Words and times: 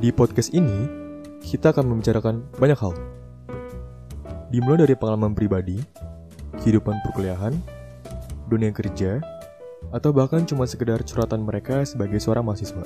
Di 0.00 0.08
podcast 0.16 0.56
ini, 0.56 0.88
kita 1.44 1.76
akan 1.76 1.92
membicarakan 1.92 2.40
banyak 2.56 2.80
hal. 2.80 2.96
Dimulai 4.48 4.88
dari 4.88 4.96
pengalaman 4.96 5.36
pribadi, 5.36 5.76
kehidupan 6.56 7.04
perkuliahan, 7.04 7.52
dunia 8.48 8.72
kerja, 8.72 9.20
atau 9.92 10.08
bahkan 10.16 10.48
cuma 10.48 10.64
sekedar 10.64 11.04
curhatan 11.04 11.44
mereka 11.44 11.84
sebagai 11.84 12.16
seorang 12.16 12.48
mahasiswa. 12.48 12.80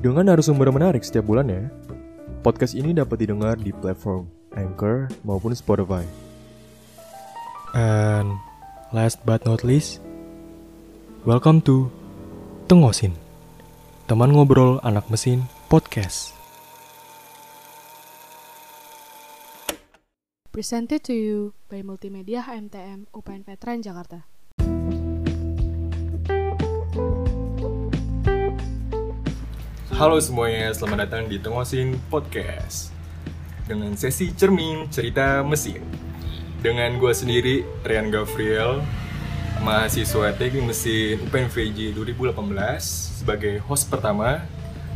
Dengan 0.00 0.32
narasumber 0.32 0.72
menarik 0.72 1.04
setiap 1.04 1.28
bulannya, 1.28 1.68
podcast 2.40 2.72
ini 2.72 2.96
dapat 2.96 3.20
didengar 3.20 3.60
di 3.60 3.76
platform 3.76 4.32
Anchor 4.56 5.12
maupun 5.28 5.52
Spotify. 5.52 6.08
And 7.76 8.32
last 8.96 9.20
but 9.28 9.44
not 9.44 9.60
least, 9.60 10.00
welcome 11.28 11.60
to 11.68 11.92
Tengosin, 12.64 13.12
teman 14.10 14.34
ngobrol 14.34 14.82
anak 14.82 15.06
mesin 15.06 15.46
podcast. 15.70 16.34
Presented 20.50 21.06
to 21.06 21.14
you 21.14 21.54
by 21.70 21.86
Multimedia 21.86 22.42
HMTM 22.42 23.06
UPN 23.14 23.46
Veteran 23.46 23.86
Jakarta. 23.86 24.26
Halo 29.94 30.18
semuanya, 30.18 30.74
selamat 30.74 31.06
datang 31.06 31.30
di 31.30 31.38
Tengosin 31.38 31.94
Podcast 32.10 32.90
Dengan 33.68 33.94
sesi 33.94 34.34
cermin 34.34 34.90
cerita 34.90 35.44
mesin 35.46 35.86
Dengan 36.58 36.98
gue 36.98 37.12
sendiri, 37.14 37.62
Rian 37.86 38.10
Gavriel 38.10 38.80
Mahasiswa 39.60 40.32
teknik 40.40 40.72
mesin 40.72 41.20
UPN 41.20 41.52
VJ 41.52 41.92
2018 41.92 42.32
Sebagai 43.20 43.60
host 43.68 43.92
pertama 43.92 44.40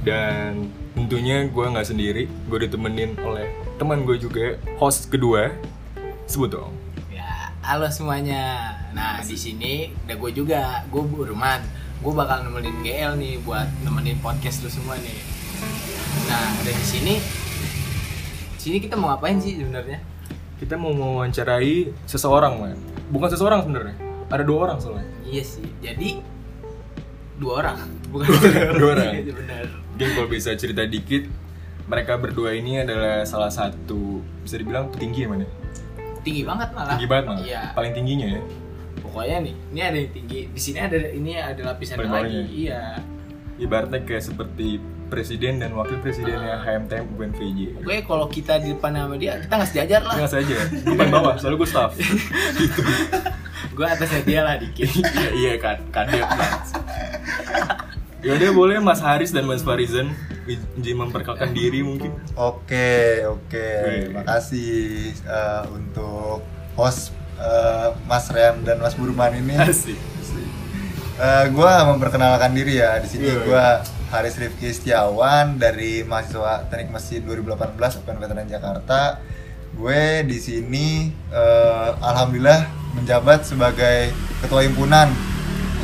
Dan 0.00 0.72
tentunya 0.96 1.44
gue 1.44 1.64
nggak 1.68 1.84
sendiri 1.84 2.24
Gue 2.48 2.64
ditemenin 2.64 3.12
oleh 3.20 3.52
teman 3.76 4.08
gue 4.08 4.16
juga 4.16 4.56
Host 4.80 5.12
kedua 5.12 5.52
Sebut 6.24 6.48
dong 6.48 6.72
Ya, 7.12 7.52
halo 7.60 7.92
semuanya. 7.92 8.72
Nah, 8.96 9.20
di 9.20 9.36
sini 9.36 9.92
ada 10.08 10.16
gue 10.18 10.30
juga, 10.34 10.82
gue 10.88 11.02
Burman. 11.04 11.62
Gue 12.02 12.12
bakal 12.16 12.42
nemenin 12.42 12.80
GL 12.82 13.14
nih 13.20 13.38
buat 13.44 13.70
nemenin 13.86 14.18
podcast 14.18 14.66
lu 14.66 14.70
semua 14.72 14.98
nih. 14.98 15.20
Nah, 16.26 16.58
ada 16.58 16.72
di 16.74 16.84
sini. 16.84 17.14
Sini 18.58 18.82
kita 18.82 18.98
mau 18.98 19.14
ngapain 19.14 19.38
sih 19.38 19.56
sebenarnya? 19.56 20.02
Kita 20.58 20.74
mau 20.74 20.90
mewawancarai 20.90 21.92
seseorang 22.08 22.56
man 22.58 22.78
Bukan 23.12 23.28
seseorang 23.28 23.62
sebenarnya 23.62 24.03
Ada 24.34 24.42
dua 24.42 24.58
orang 24.66 24.78
soalnya 24.82 25.06
Iya 25.22 25.42
sih. 25.46 25.66
Jadi 25.78 26.18
dua 27.38 27.52
orang, 27.62 27.78
bukan 28.12 28.26
Dua 28.78 28.90
orang. 28.98 29.14
Iya, 29.22 29.32
benar. 29.34 29.64
Mungkin 29.94 30.08
kalau 30.18 30.28
bisa 30.30 30.50
cerita 30.58 30.82
dikit, 30.86 31.30
mereka 31.86 32.18
berdua 32.18 32.54
ini 32.54 32.82
adalah 32.82 33.22
salah 33.22 33.50
satu 33.50 34.22
bisa 34.42 34.58
dibilang 34.58 34.90
petinggi 34.90 35.26
ya 35.26 35.28
mana? 35.30 35.46
Tinggi 36.26 36.42
banget 36.42 36.68
malah. 36.74 36.98
Tinggi 36.98 37.06
banget 37.06 37.24
malah. 37.30 37.42
Iya. 37.46 37.62
Paling 37.78 37.92
tingginya 37.94 38.26
ya. 38.38 38.42
Pokoknya 39.04 39.36
nih, 39.46 39.54
ini 39.70 39.80
ada 39.82 39.96
yang 39.98 40.12
tinggi. 40.14 40.40
Di 40.50 40.60
sini 40.60 40.78
ada 40.82 40.96
ini 40.98 41.32
ada 41.38 41.62
lapisan 41.74 41.96
Paling 42.02 42.10
lagi. 42.10 42.40
Iya. 42.50 42.82
Ibaratnya 43.64 44.04
kayak 44.04 44.24
seperti 44.28 44.76
presiden 45.08 45.62
dan 45.62 45.72
wakil 45.72 45.96
presidennya 46.04 46.60
Ah. 46.60 46.64
HMTM 46.64 47.04
UPN 47.16 47.32
VJ. 47.32 47.58
Oke, 47.80 47.98
kalau 48.04 48.26
kita 48.28 48.60
di 48.60 48.76
depan 48.76 48.92
sama 48.92 49.16
dia, 49.16 49.40
kita 49.40 49.52
nggak 49.56 49.70
sejajar 49.70 50.00
lah. 50.04 50.14
Enggak 50.20 50.32
saja, 50.36 50.56
gue 50.68 50.94
paling 50.96 51.14
bawah, 51.14 51.34
soalnya 51.40 51.58
gue 51.60 51.68
staff. 51.68 51.92
gitu. 52.60 52.80
Gue 53.72 53.86
atasnya 53.88 54.20
dia 54.26 54.40
lah 54.44 54.54
dikit. 54.60 54.88
iya, 55.00 55.28
iya 55.32 55.54
kan, 55.56 55.80
kadep 55.88 56.24
kan. 56.28 56.52
Yaudah 58.24 58.50
boleh 58.56 58.76
Mas 58.80 59.04
Haris 59.04 59.32
dan 59.32 59.44
Mas 59.44 59.60
Farizan 59.60 60.08
izin 60.48 60.96
memperkenalkan 60.96 61.52
diri 61.52 61.84
mungkin. 61.84 62.12
Oke, 62.36 63.20
oke. 63.28 63.68
Wih. 63.84 64.16
Makasih 64.16 65.12
eh, 65.12 65.62
untuk 65.68 66.40
host 66.76 67.12
eh, 67.36 67.88
Mas 68.08 68.28
Rian 68.32 68.64
dan 68.64 68.80
Mas 68.80 68.96
Burman 68.96 69.32
ini. 69.36 69.56
Asik. 69.60 70.13
Eh, 71.14 71.46
gua 71.54 71.86
memperkenalkan 71.86 72.50
diri 72.52 72.74
ya. 72.76 72.98
Di 72.98 73.06
sini 73.06 73.30
Iya. 73.30 73.38
gua 73.46 73.64
Haris 74.10 74.34
Rifki 74.34 74.70
Setiawan 74.70 75.58
dari 75.58 76.02
mahasiswa 76.02 76.66
Teknik 76.66 76.90
Mesin 76.90 77.22
2018 77.22 77.98
UPN 77.98 78.18
Veteran 78.18 78.46
Jakarta. 78.46 79.18
Gue 79.74 80.22
di 80.22 80.38
sini 80.38 81.10
eh, 81.30 81.90
alhamdulillah 82.00 82.62
menjabat 82.94 83.42
sebagai 83.42 84.10
ketua 84.38 84.62
himpunan 84.62 85.10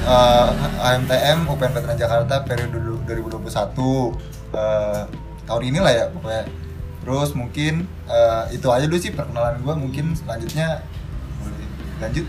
eh, 0.01 0.49
AMTM 0.81 1.47
UPN 1.47 1.75
Veteran 1.75 1.99
Jakarta 1.99 2.43
periode 2.43 2.79
du- 2.79 3.03
2021 3.03 4.15
eh, 4.55 5.03
tahun 5.43 5.63
inilah 5.65 5.91
ya 5.91 6.05
pokoknya. 6.09 6.47
Terus 7.03 7.35
mungkin 7.35 7.87
eh, 8.07 8.45
itu 8.51 8.67
aja 8.67 8.87
dulu 8.87 8.99
sih 8.99 9.11
perkenalan 9.11 9.59
gue. 9.59 9.75
Mungkin 9.77 10.15
selanjutnya 10.15 10.83
boleh 11.39 11.67
lanjut. 11.99 12.27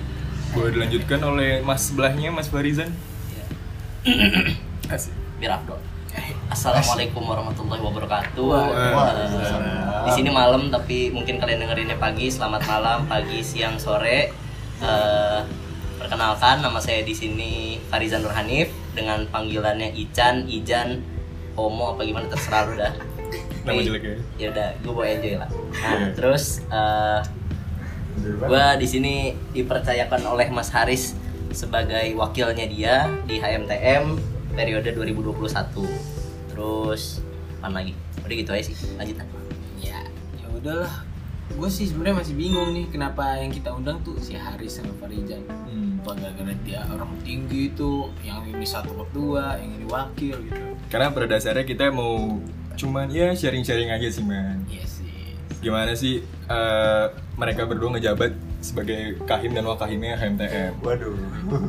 Boleh 0.51 0.71
dilanjutkan 0.75 1.19
oleh 1.23 1.51
Mas 1.63 1.87
sebelahnya 1.87 2.29
Mas 2.29 2.51
Farizan. 2.51 2.91
Asik. 4.91 5.13
biar 5.39 5.57
Abdul. 5.57 5.79
Assalamualaikum 6.51 7.23
warahmatullahi 7.23 7.81
wabarakatuh. 7.81 8.49
Di 10.05 10.11
sini 10.11 10.29
malam 10.29 10.67
tapi 10.67 11.09
mungkin 11.09 11.39
kalian 11.39 11.63
dengerinnya 11.65 11.95
pagi. 11.97 12.27
Selamat 12.27 12.67
malam, 12.67 13.07
pagi, 13.07 13.39
siang, 13.41 13.79
sore. 13.79 14.29
Eh, 14.81 15.39
perkenalkan 15.97 16.59
nama 16.59 16.77
saya 16.81 17.01
di 17.01 17.13
sini 17.13 17.51
Farizan 17.87 18.21
Nur 18.21 18.33
Hanif 18.33 18.73
dengan 18.91 19.23
panggilannya 19.31 19.93
Ican, 19.95 20.49
Ijan, 20.49 20.99
Homo 21.55 21.95
apa 21.95 22.03
gimana 22.03 22.27
terserah 22.27 22.67
lu 22.67 22.75
dah. 22.75 22.93
Nama 23.63 23.77
Nih, 23.77 23.85
jeleknya. 23.87 24.15
Ya 24.35 24.47
udah, 24.51 24.69
gue 24.81 24.91
mau 24.91 25.05
enjoy 25.05 25.35
lah. 25.37 25.49
Nah, 25.53 25.93
Iya. 25.95 26.07
terus 26.17 26.43
eh, 26.67 27.19
gue 28.19 28.65
di 28.77 28.87
sini 28.87 29.13
dipercayakan 29.51 30.21
oleh 30.27 30.47
Mas 30.49 30.69
Haris 30.69 31.15
sebagai 31.51 32.15
wakilnya 32.15 32.65
dia 32.65 32.95
di 33.25 33.37
HMTM 33.37 34.15
periode 34.51 34.89
2021 34.91 35.47
terus 36.51 37.19
apa 37.59 37.79
lagi? 37.79 37.93
Udah 38.23 38.35
gitu 38.35 38.51
aja 38.51 38.63
sih 38.63 38.75
lanjut. 38.95 39.17
Ya 39.79 39.99
ya 40.37 40.47
udahlah. 40.49 40.93
Gue 41.51 41.67
sih 41.67 41.83
sebenarnya 41.83 42.23
masih 42.23 42.35
bingung 42.39 42.71
nih 42.71 42.87
kenapa 42.87 43.35
yang 43.35 43.51
kita 43.51 43.75
undang 43.75 43.99
tuh 44.01 44.15
si 44.17 44.39
Haris 44.39 44.79
sama 44.79 44.95
Farijan 44.97 45.43
Hmm. 45.67 45.99
apa 46.01 46.17
gara-gara 46.17 46.51
dia 46.63 46.81
orang 46.89 47.11
tinggi 47.21 47.71
itu 47.71 48.09
yang 48.23 48.43
ini 48.43 48.63
satu 48.65 48.91
kedua 48.91 49.55
yang 49.59 49.71
ini 49.75 49.85
wakil 49.87 50.35
gitu. 50.35 50.61
Karena 50.87 51.11
pada 51.11 51.27
dasarnya 51.27 51.63
kita 51.63 51.91
mau 51.91 52.39
cuman 52.75 53.11
ya 53.11 53.35
sharing-sharing 53.35 53.91
aja 53.91 54.07
sih 54.07 54.23
man. 54.23 54.63
iya 54.67 54.83
sih. 54.83 55.35
Gimana 55.59 55.91
sih 55.93 56.23
eh, 56.25 57.05
mereka 57.41 57.65
berdua 57.65 57.97
ngejabat 57.97 58.37
sebagai 58.61 59.17
kahim 59.25 59.57
dan 59.57 59.65
wakahimnya 59.65 60.13
HMTM. 60.13 60.77
Waduh. 60.85 61.17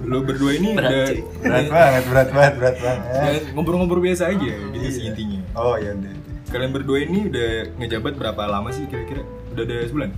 Lu 0.04 0.20
berdua 0.20 0.52
ini 0.52 0.76
Berat, 0.76 0.92
udah 0.92 1.06
berat 1.40 1.66
banget, 1.72 2.02
berat 2.04 2.28
banget, 2.28 2.54
berat 2.60 2.76
ya, 2.76 2.84
banget. 2.84 3.42
ngobrol-ngobrol 3.56 4.04
biasa 4.04 4.28
aja 4.28 4.52
gitu 4.52 4.88
sih 4.92 5.08
Iya. 5.08 5.16
intinya. 5.16 5.40
Oh 5.56 5.80
ya 5.80 5.96
udah. 5.96 6.12
Kalian 6.52 6.70
berdua 6.76 6.98
ini 7.00 7.32
udah 7.32 7.50
ngejabat 7.80 8.12
berapa 8.20 8.42
lama 8.44 8.68
sih 8.68 8.84
kira-kira? 8.84 9.24
Udah 9.56 9.64
ada 9.64 9.76
sebulan? 9.88 10.10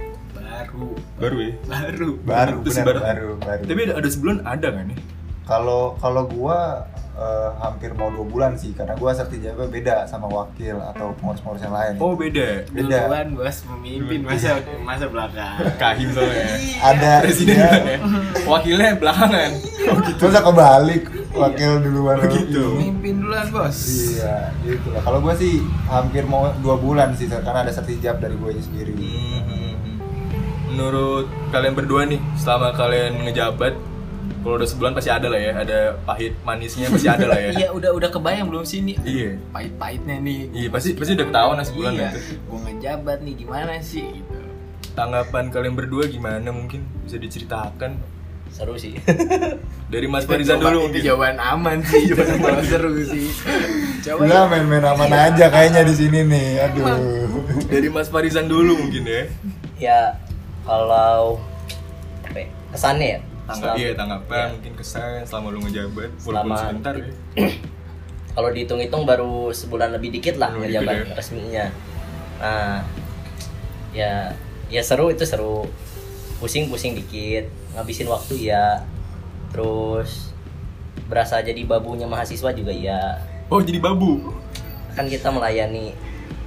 baru 0.55 0.91
Baru 1.19 1.37
ya? 1.39 1.53
baru 1.67 2.11
Baru, 2.23 2.57
benar, 2.63 2.85
baru, 2.99 3.31
baru. 3.39 3.63
Tapi 3.67 3.81
ada, 3.87 3.95
ada 3.99 4.09
sebulan 4.11 4.39
ada 4.43 4.69
kan 4.71 4.85
nih? 4.91 4.99
Kalau 5.45 5.95
kalau 5.99 6.23
gua 6.27 6.87
eh, 7.15 7.51
hampir 7.63 7.95
mau 7.95 8.11
dua 8.11 8.27
bulan 8.27 8.53
sih, 8.59 8.75
karena 8.75 8.99
gua 8.99 9.15
sertijabnya 9.15 9.67
beda 9.71 9.97
sama 10.11 10.27
wakil 10.27 10.79
atau 10.95 11.15
pengurus-pengurus 11.19 11.63
yang 11.63 11.75
lain. 11.75 11.95
Oh 12.03 12.13
beda. 12.19 12.67
Beda. 12.71 12.99
duluan 13.07 13.27
bos 13.39 13.57
memimpin 13.71 14.21
masa 14.27 14.59
masa 14.83 15.07
belakang 15.07 15.57
Kahim 15.83 16.11
soalnya. 16.11 16.47
Ada 16.83 17.13
Presiden 17.23 17.57
ya, 17.57 17.67
kan 17.71 17.83
ya? 17.87 17.99
Wakilnya 18.45 18.89
belakangan. 18.99 19.51
Oh 19.91 19.97
gitu. 20.03 20.23
Masa 20.27 20.41
kebalik 20.43 21.03
wakil 21.35 21.73
duluan. 21.83 22.17
Oh, 22.19 22.29
gitu. 22.31 22.65
memimpin 22.79 23.15
duluan 23.23 23.47
bos 23.51 23.79
Iya, 24.19 24.51
gitu 24.67 24.89
lah. 24.95 25.03
Kalau 25.03 25.19
gua 25.23 25.35
sih 25.39 25.63
hampir 25.87 26.27
mau 26.27 26.51
dua 26.59 26.77
bulan 26.79 27.15
sih, 27.15 27.31
karena 27.31 27.63
ada 27.63 27.73
sertijab 27.73 28.19
dari 28.19 28.35
gue 28.35 28.51
sendiri. 28.59 28.95
Hmm. 28.95 29.75
Menurut 30.75 31.31
kalian 31.55 31.75
berdua 31.79 32.03
nih, 32.09 32.19
selama 32.35 32.75
kalian 32.75 33.23
ngejabat, 33.29 33.79
kalau 34.45 34.55
udah 34.55 34.69
sebulan 34.69 34.93
pasti 34.93 35.09
ada 35.09 35.27
lah 35.27 35.41
ya, 35.41 35.53
ada 35.57 35.79
pahit 36.05 36.37
manisnya 36.43 36.87
pasti 36.87 37.09
ada 37.09 37.25
lah 37.25 37.39
ya. 37.41 37.51
iya 37.59 37.69
udah 37.71 37.91
udah 37.91 38.11
kebayang 38.11 38.47
belum 38.47 38.63
sih 38.63 38.79
nih 38.79 38.97
Iya. 39.01 39.31
pahit-pahitnya 39.51 40.17
nih 40.21 40.41
Iya, 40.53 40.69
pasti 40.69 40.93
pasti 40.93 41.13
udah 41.15 41.27
ketahuan 41.27 41.57
lah 41.57 41.67
sebulan 41.67 41.93
iya. 41.95 42.09
itu. 42.13 42.21
gue 42.39 42.59
ngejabat 42.61 43.19
nih 43.21 43.35
gimana 43.35 43.73
sih 43.81 44.05
gitu 44.05 44.37
Tanggapan 44.93 45.49
kalian 45.49 45.75
berdua 45.75 46.07
gimana 46.07 46.45
mungkin 46.47 46.85
bisa 47.01 47.17
diceritakan 47.17 47.97
seru 48.47 48.77
sih 48.77 48.95
dari 49.93 50.07
Mas 50.07 50.23
Farizan 50.23 50.57
dulu 50.57 50.71
itu 50.79 50.85
mungkin. 50.87 51.01
jawaban 51.03 51.37
aman 51.37 51.79
sih 51.83 52.07
jawaban 52.13 52.39
aman 52.39 52.63
seru 52.63 52.93
sih 53.03 53.27
coba 54.05 54.21
Udah 54.23 54.43
main-main 54.47 54.85
aman 54.85 55.11
aja 55.11 55.49
kayaknya 55.49 55.83
di 55.83 55.95
sini 55.97 56.21
nih. 56.23 56.63
Aduh. 56.63 56.87
Dari 57.67 57.89
Mas 57.89 58.07
Farizan 58.07 58.47
dulu 58.47 58.77
mungkin 58.77 59.03
ya. 59.03 59.23
ya 59.81 60.01
kalau 60.63 61.41
apa 62.23 62.39
ya, 62.39 62.49
kesannya 62.71 63.09
ya 63.11 63.21
Tanggap 63.45 63.61
Selama- 63.71 63.79
iya 63.79 63.91
tanggapan 63.93 64.41
Iya. 64.41 64.53
mungkin 64.57 64.73
kesan 64.75 65.21
selama 65.23 65.47
lu 65.51 65.59
ngejabat 65.63 66.11
walaupun 66.19 66.25
Selama- 66.25 66.59
sebentar. 66.59 66.95
Ya. 66.97 67.07
kalau 68.35 68.49
dihitung-hitung 68.51 69.03
baru 69.05 69.35
sebulan 69.51 69.93
lebih 69.93 70.11
dikit 70.11 70.37
lah 70.37 70.51
Lebih 70.51 70.61
ngejabat 70.81 70.95
dikit 70.95 71.07
ya. 71.07 71.15
resminya. 71.15 71.67
Nah 72.37 72.77
ya 73.93 74.13
ya 74.67 74.83
seru 74.83 75.09
itu 75.09 75.23
seru. 75.23 75.69
Pusing-pusing 76.35 76.93
dikit 76.95 77.47
ngabisin 77.73 78.05
waktu 78.07 78.35
ya 78.45 78.85
terus 79.49 80.35
berasa 81.05 81.39
jadi 81.39 81.63
babunya 81.63 82.05
mahasiswa 82.05 82.51
juga 82.51 82.69
ya 82.71 83.17
Oh 83.47 83.59
jadi 83.59 83.79
babu. 83.79 84.35
kan 84.93 85.07
kita 85.07 85.27
melayani 85.29 85.95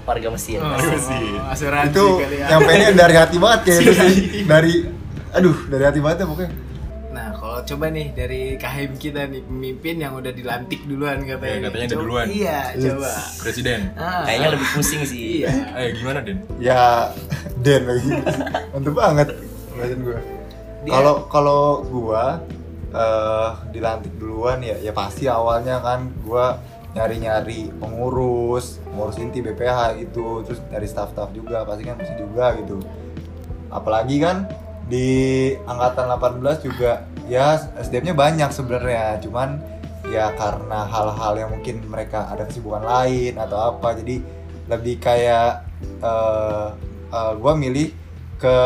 warga 0.03 0.27
mesin 0.29 0.59
Oh, 0.59 0.71
asuransi 0.71 1.89
itu 1.89 2.07
kali 2.17 2.37
ya. 2.37 2.91
dari 2.93 3.15
hati 3.15 3.37
banget 3.37 3.59
kayak 3.65 3.79
itu 3.81 3.91
sih 3.93 4.15
dari 4.43 4.73
aduh 5.29 5.57
dari 5.67 5.83
hati 5.83 5.99
banget 5.99 6.17
ya 6.19 6.25
pokoknya 6.25 6.51
coba 7.67 7.91
nih 7.91 8.15
dari 8.15 8.41
kahim 8.55 8.95
kita 8.95 9.27
nih 9.27 9.43
pemimpin 9.43 9.95
yang 9.99 10.15
udah 10.15 10.31
dilantik 10.31 10.87
duluan 10.87 11.27
katanya. 11.27 11.51
Ya, 11.51 11.63
katanya 11.67 11.85
udah 11.91 11.99
duluan. 11.99 12.25
Iya, 12.31 12.59
coba. 12.79 13.11
Presiden. 13.43 13.79
Ah. 13.99 14.23
kayaknya 14.23 14.49
lebih 14.55 14.67
pusing 14.71 15.03
sih 15.03 15.43
Iya. 15.43 15.51
Eh 15.75 15.89
gimana 15.99 16.19
Den? 16.23 16.37
ya 16.57 17.11
Den 17.61 17.83
lagi 17.89 18.09
mantep 18.71 18.93
banget 18.93 19.27
ngeliatin 19.73 19.99
gue 20.01 20.19
kalau 20.87 21.15
kalau 21.27 21.61
gua 21.89 22.39
eh, 22.93 23.49
dilantik 23.75 24.13
duluan 24.15 24.63
ya 24.63 24.79
ya 24.79 24.95
pasti 24.95 25.27
awalnya 25.27 25.83
kan 25.83 26.07
gua 26.23 26.61
nyari-nyari 26.95 27.69
pengurus 27.77 28.81
pengurus 28.87 29.19
inti 29.21 29.43
BPH 29.43 30.01
gitu 30.01 30.41
terus 30.47 30.59
dari 30.71 30.87
staff-staff 30.89 31.29
juga 31.35 31.61
pasti 31.67 31.83
kan 31.85 31.99
mesti 31.99 32.15
juga 32.17 32.57
gitu 32.57 32.81
apalagi 33.69 34.17
kan 34.23 34.47
di 34.87 35.51
angkatan 35.67 36.07
18 36.41 36.63
juga 36.63 37.05
ya 37.27 37.59
SDM-nya 37.79 38.15
banyak 38.15 38.49
sebenarnya. 38.49 39.19
Cuman 39.21 39.59
ya 40.07 40.31
karena 40.39 40.87
hal-hal 40.87 41.33
yang 41.35 41.49
mungkin 41.51 41.83
mereka 41.85 42.31
ada 42.31 42.47
kesibukan 42.47 42.83
lain 42.83 43.35
atau 43.35 43.75
apa 43.75 43.99
jadi 43.99 44.23
lebih 44.67 44.99
kayak 45.03 45.67
eh 46.03 46.67
eh, 47.11 47.33
gua 47.39 47.53
milih 47.53 47.91
ke 48.39 48.57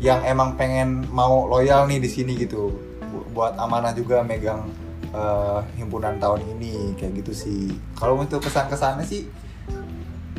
yang 0.00 0.24
emang 0.24 0.56
pengen 0.56 1.04
mau 1.12 1.44
loyal 1.48 1.88
nih 1.88 2.00
di 2.00 2.08
sini 2.08 2.36
gitu. 2.36 2.72
Bu- 3.10 3.26
buat 3.34 3.56
amanah 3.56 3.96
juga 3.96 4.20
megang 4.20 4.68
eh, 5.12 5.60
himpunan 5.80 6.20
tahun 6.20 6.44
ini 6.56 6.94
kayak 7.00 7.24
gitu 7.24 7.32
sih. 7.32 7.72
Kalau 7.96 8.20
untuk 8.20 8.44
kesan-kesannya 8.44 9.04
sih 9.08 9.28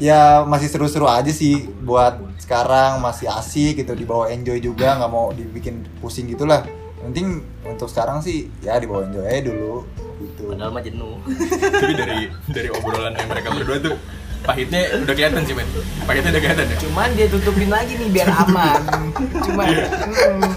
ya 0.02 0.42
masih 0.50 0.66
seru-seru 0.66 1.06
aja 1.10 1.30
sih 1.34 1.66
buat 1.82 2.18
sekarang. 2.38 3.02
Masih 3.02 3.30
asik 3.30 3.82
gitu 3.82 3.94
dibawa 3.98 4.30
enjoy 4.30 4.62
juga 4.62 4.98
nggak 4.98 5.12
mau 5.12 5.34
dibikin 5.34 5.86
pusing 6.02 6.30
gitulah 6.30 6.81
penting 7.02 7.28
untuk 7.64 7.88
sekarang 7.88 8.20
sih 8.20 8.50
ya 8.60 8.78
dibawa 8.78 9.06
enjoy 9.06 9.26
aja 9.26 9.42
dulu 9.48 9.86
gitu 10.22 10.42
padahal 10.50 10.70
mah 10.70 10.82
jenuh 10.82 11.18
Tapi 11.82 11.94
dari 11.94 12.20
dari 12.48 12.70
obrolan 12.70 13.14
yang 13.14 13.28
mereka 13.28 13.50
berdua 13.52 13.78
tuh 13.82 13.96
pahitnya 14.42 14.82
udah 14.98 15.14
kelihatan 15.14 15.42
sih 15.46 15.54
men. 15.54 15.70
Pahitnya 16.02 16.34
udah 16.34 16.42
kelihatan 16.42 16.66
ya. 16.66 16.78
Cuman 16.82 17.10
dia 17.14 17.28
tutupin 17.30 17.70
lagi 17.70 17.94
nih 17.94 18.10
biar 18.10 18.30
aman. 18.42 18.82
Cuman 19.46 19.68
hmm, 19.70 20.52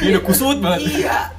Ini 0.00 0.08
udah 0.12 0.24
kusut 0.24 0.60
banget. 0.60 0.80
iya. 1.00 1.32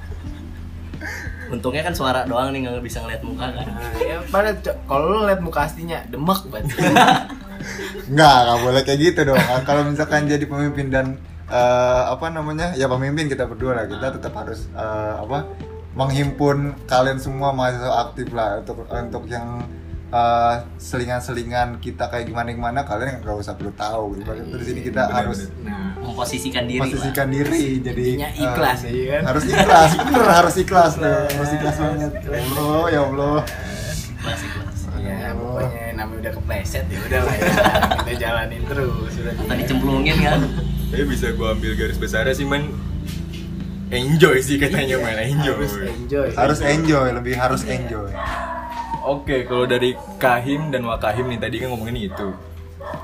untungnya 1.47 1.79
kan 1.79 1.95
suara 1.95 2.27
doang 2.27 2.51
nih 2.51 2.67
nggak 2.67 2.83
bisa 2.83 2.99
ngeliat 2.99 3.23
muka 3.23 3.47
kan 3.55 3.63
Nah, 3.71 4.03
ya 4.03 4.19
pada 4.27 4.51
kalau 4.83 5.15
lu 5.15 5.19
lihat 5.23 5.39
muka 5.39 5.63
aslinya 5.63 6.03
demek 6.11 6.44
banget. 6.51 6.75
Nggak, 8.11 8.38
nggak 8.44 8.59
boleh 8.63 8.81
kayak 8.83 8.99
gitu 8.99 9.19
dong. 9.23 9.39
Kalau 9.63 9.81
misalkan 9.88 10.27
jadi 10.27 10.44
pemimpin 10.44 10.88
dan 10.91 11.05
eh, 11.47 12.03
apa 12.07 12.27
namanya, 12.27 12.73
ya 12.73 12.85
pemimpin 12.85 13.25
kita 13.25 13.45
berdua 13.45 13.73
lah, 13.73 13.85
kita 13.85 14.15
tetap 14.15 14.33
harus 14.35 14.67
eh, 14.71 15.13
apa 15.17 15.47
menghimpun 15.94 16.77
kalian 16.85 17.17
semua 17.17 17.49
mahasiswa 17.49 18.05
aktif 18.05 18.29
lah 18.29 18.61
untuk 18.61 18.85
untuk 18.85 19.23
yang 19.25 19.65
eh, 20.07 20.55
selingan-selingan 20.77 21.79
kita 21.79 22.07
kayak 22.07 22.27
gimana 22.27 22.51
gimana 22.51 22.79
kalian 22.83 23.19
nggak 23.19 23.35
usah 23.35 23.57
perlu 23.57 23.73
tahu. 23.73 24.19
Ibaratnya 24.19 24.53
di 24.53 24.65
sini 24.65 24.81
kita 24.81 25.07
Bener, 25.07 25.17
harus 25.17 25.39
bener. 25.49 25.67
Nah, 25.67 25.85
memposisikan 25.97 26.63
diri 26.63 26.79
lah. 26.79 26.85
posisikan 26.88 27.27
diri 27.27 27.63
jadi 27.81 28.03
Intinya 28.15 28.29
ikhlas, 28.31 28.79
eh, 28.85 28.94
ya 28.94 29.05
kan? 29.17 29.21
harus 29.27 29.44
ikhlas 29.45 29.89
bener 29.97 30.29
harus 30.29 30.55
ikhlas 30.55 30.94
loh 30.95 31.19
harus 31.25 31.51
ikhlas 31.51 31.75
banget 31.75 32.11
ya 32.21 32.38
Allah 32.38 32.83
ya 32.88 33.01
Allah 33.03 33.38
Klasik, 34.17 34.49
klasik. 34.51 34.91
ya 35.03 35.31
pokoknya 35.33 35.83
namanya 35.95 36.19
udah 36.19 36.33
kepleset 36.35 36.85
ya 36.88 36.99
udah 36.99 37.19
lah 37.23 37.35
ya. 37.35 37.47
Kita 37.97 38.13
jalanin 38.19 38.61
terus 38.67 38.91
udah. 39.13 39.33
tadi 39.47 39.63
cemplungin 39.65 40.15
kan 40.19 40.39
Tapi 40.88 41.04
bisa 41.04 41.36
gua 41.36 41.51
ambil 41.51 41.75
garis 41.75 42.00
besarnya 42.00 42.34
sih 42.34 42.48
men. 42.48 42.72
Enjoy 43.88 44.39
sih 44.44 44.60
katanya 44.60 45.00
men, 45.00 45.16
enjoy. 45.19 45.63
Harus 45.63 45.75
enjoy. 45.80 46.28
harus 46.36 46.60
enjoy 46.60 47.07
lebih 47.16 47.34
harus 47.39 47.63
enjoy 47.63 48.12
Oke, 49.07 49.48
kalau 49.48 49.63
dari 49.63 49.95
Kahim 50.19 50.68
dan 50.68 50.84
Wakahim 50.84 51.31
nih 51.31 51.39
tadi 51.39 51.56
kan 51.63 51.72
ngomongin 51.72 52.12
itu. 52.12 52.28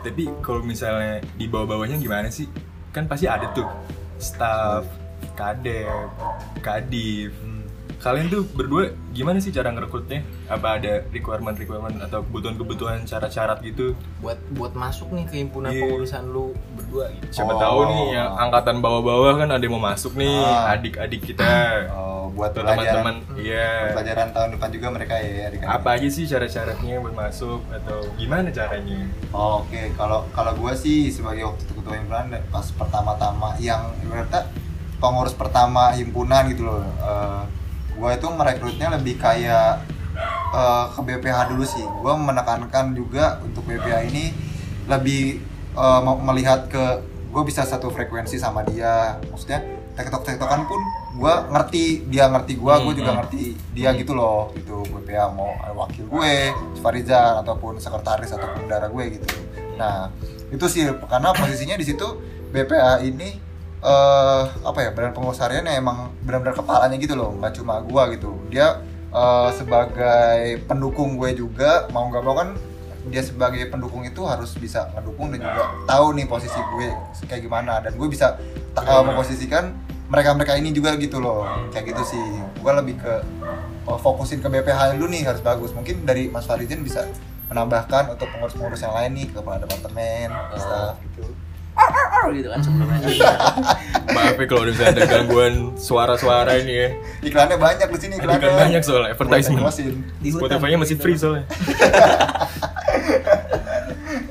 Tapi 0.04 0.28
kalau 0.44 0.60
misalnya 0.60 1.24
di 1.40 1.48
bawah-bawahnya 1.48 1.96
gimana 1.96 2.28
sih? 2.28 2.52
Kan 2.92 3.08
pasti 3.08 3.24
ada 3.24 3.48
tuh 3.56 3.64
staff, 4.20 4.84
kadep, 5.40 6.12
kadif. 6.60 7.32
Kalian 8.04 8.28
tuh 8.28 8.44
berdua 8.52 8.92
gimana 9.16 9.40
sih 9.40 9.48
cara 9.48 9.72
ngerekrutnya? 9.72 10.28
Apa 10.52 10.76
ada 10.76 11.08
requirement-requirement 11.08 12.04
atau 12.04 12.20
kebutuhan-kebutuhan 12.28 13.08
syarat-syarat 13.08 13.64
gitu? 13.64 13.96
buat 14.20 14.36
buat 14.52 14.76
masuk 14.76 15.16
nih 15.16 15.24
ke 15.24 15.36
himpunan 15.40 15.72
Iya. 15.72 15.88
pengurusan 15.88 16.24
lu 16.28 16.52
berdua 16.76 17.16
gitu. 17.16 17.40
Siapa 17.40 17.56
Oh. 17.56 17.60
tahu 17.60 17.80
nih 17.88 18.04
yang 18.12 18.30
angkatan 18.36 18.84
bawah-bawah 18.84 19.40
kan 19.40 19.48
ada 19.48 19.64
yang 19.64 19.80
mau 19.80 19.84
masuk 19.88 20.20
nih, 20.20 20.36
Ah. 20.36 20.76
adik-adik 20.76 21.22
kita. 21.24 21.48
Oh, 21.96 22.28
buat 22.32 22.52
teman-teman, 22.52 23.24
iya. 23.40 23.96
pelajaran 23.96 24.36
tahun 24.36 24.50
depan 24.56 24.70
juga 24.72 24.88
mereka 24.92 25.14
ya 25.20 25.48
adik-adik. 25.48 25.72
Apa 25.72 25.90
aja 25.96 26.08
sih 26.12 26.24
syarat-syaratnya 26.28 27.00
buat 27.00 27.16
masuk 27.16 27.64
atau 27.72 28.04
gimana 28.20 28.52
caranya? 28.52 29.00
Oh, 29.32 29.64
Oke, 29.64 29.96
kalau 29.96 30.28
kalau 30.36 30.52
gue 30.60 30.74
sih 30.76 31.08
sebagai 31.08 31.48
waktu 31.48 31.64
itu 31.64 31.74
ketua 31.80 31.96
himpunan 31.96 32.36
pas 32.52 32.68
pertama-tama 32.68 33.56
yang 33.60 33.96
ibaratnya 34.04 34.44
pengurus 35.00 35.32
pertama 35.32 35.96
himpunan 35.96 36.52
gitu 36.52 36.68
loh. 36.68 36.84
Gue 37.94 38.10
itu 38.10 38.28
merekrutnya 38.30 38.88
lebih 38.94 39.16
kayak 39.18 39.86
eh, 40.54 40.86
ke 40.92 41.00
BPH 41.02 41.38
dulu 41.50 41.64
sih. 41.64 41.82
Gue 41.82 42.14
menekankan 42.14 42.94
juga 42.94 43.40
untuk 43.42 43.66
BPH 43.66 44.10
ini 44.10 44.26
lebih 44.86 45.40
mau 45.74 46.14
melihat 46.22 46.70
ke 46.70 47.02
gue 47.34 47.44
bisa 47.50 47.66
satu 47.66 47.90
frekuensi 47.90 48.38
sama 48.38 48.62
dia. 48.62 49.18
Maksudnya 49.34 49.58
tektok 49.98 50.22
tektokan 50.22 50.70
pun 50.70 50.78
gue 51.18 51.34
ngerti 51.50 52.06
dia 52.06 52.30
ngerti 52.30 52.58
gue, 52.58 52.74
gue 52.86 52.94
juga 53.02 53.10
Hmm. 53.14 53.26
ngerti 53.26 53.58
dia 53.74 53.90
gitu 53.98 54.14
loh. 54.14 54.54
Gitu 54.54 54.86
BPH 54.94 55.34
mau 55.34 55.50
wakil 55.74 56.06
gue, 56.06 56.54
Farizal 56.78 57.42
ataupun 57.42 57.82
sekretaris 57.82 58.30
ataupun 58.30 58.70
bendara 58.70 58.86
gue 58.86 59.18
gitu. 59.18 59.26
Nah 59.74 60.14
itu 60.54 60.66
sih 60.70 60.86
karena 61.10 61.34
posisinya 61.34 61.74
di 61.74 61.86
situ 61.90 62.06
BPA 62.54 63.02
ini 63.02 63.42
eh 63.84 64.44
apa 64.64 64.80
ya 64.80 64.90
badan 64.96 65.12
pengurus 65.12 65.44
harian 65.44 65.68
yang 65.68 65.84
emang 65.84 66.16
benar-benar 66.24 66.56
kepalanya 66.56 66.96
gitu 66.96 67.20
loh 67.20 67.36
nggak 67.36 67.54
cuma 67.60 67.84
gua 67.84 68.08
gitu. 68.16 68.40
Dia 68.48 68.80
eh, 69.12 69.50
sebagai 69.54 70.64
pendukung 70.66 71.20
gue 71.20 71.36
juga 71.36 71.86
mau 71.92 72.08
nggak 72.08 72.24
mau 72.24 72.36
kan 72.40 72.50
dia 73.12 73.20
sebagai 73.20 73.68
pendukung 73.68 74.08
itu 74.08 74.24
harus 74.24 74.56
bisa 74.56 74.88
ngedukung 74.96 75.36
dan 75.36 75.44
juga 75.44 75.64
tahu 75.84 76.16
nih 76.16 76.24
posisi 76.24 76.56
gue 76.56 76.88
kayak 77.28 77.44
gimana. 77.44 77.84
Dan 77.84 78.00
gue 78.00 78.08
bisa 78.08 78.40
ta- 78.72 78.88
eh, 78.88 79.04
memposisikan 79.04 79.76
mereka-mereka 80.08 80.56
ini 80.56 80.72
juga 80.72 80.96
gitu 80.96 81.20
loh. 81.20 81.44
Kayak 81.76 81.94
gitu 81.96 82.16
sih. 82.16 82.26
Gue 82.64 82.72
lebih 82.72 82.96
ke 83.04 83.14
oh, 83.84 84.00
fokusin 84.00 84.40
ke 84.40 84.48
BPH 84.48 84.96
dulu 84.96 85.12
nih 85.12 85.28
harus 85.28 85.44
bagus. 85.44 85.76
Mungkin 85.76 86.08
dari 86.08 86.32
Mas 86.32 86.48
Farizin 86.48 86.80
bisa 86.80 87.04
menambahkan 87.52 88.16
untuk 88.16 88.32
pengurus-pengurus 88.32 88.82
yang 88.82 88.96
lain 88.96 89.12
nih 89.14 89.28
kepala 89.30 89.62
departemen 89.62 90.32
staff 90.58 90.98
gitu 91.06 91.28
gitu 92.34 92.48
kan 92.50 92.60
sebelumnya 92.64 93.00
Maaf 94.14 94.38
ya 94.38 94.46
kalau 94.46 94.64
misalnya 94.68 94.92
ada 94.94 95.04
gangguan 95.10 95.54
suara-suara 95.76 96.62
ini 96.62 96.74
ya. 96.74 96.90
iklannya 97.26 97.58
banyak 97.58 97.88
di 97.90 98.00
sini 98.00 98.14
iklannya 98.22 98.46
Iklan 98.46 98.62
banyak 98.70 98.82
soal 98.86 99.04
advertisement. 99.10 99.66
Di. 100.22 100.30
Spotify-nya 100.30 100.78
masih 100.78 100.98
free 101.02 101.18
soalnya. 101.18 101.46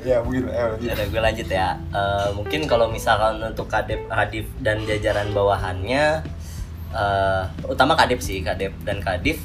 ya 0.08 0.22
mungkin 0.22 0.50
eh. 0.50 0.78
Udah 0.78 1.06
gue 1.08 1.22
lanjut 1.22 1.48
ya. 1.50 1.78
Eh, 1.90 2.28
mungkin 2.34 2.60
kalau 2.70 2.86
misalkan 2.90 3.42
untuk 3.42 3.66
kadep, 3.66 4.06
kadif 4.06 4.46
dan 4.62 4.86
jajaran 4.86 5.34
bawahannya, 5.34 6.22
eh 6.94 7.42
utama 7.66 7.98
kadep 7.98 8.22
sih, 8.22 8.42
kadep 8.42 8.72
dan 8.86 9.02
kadif. 9.02 9.42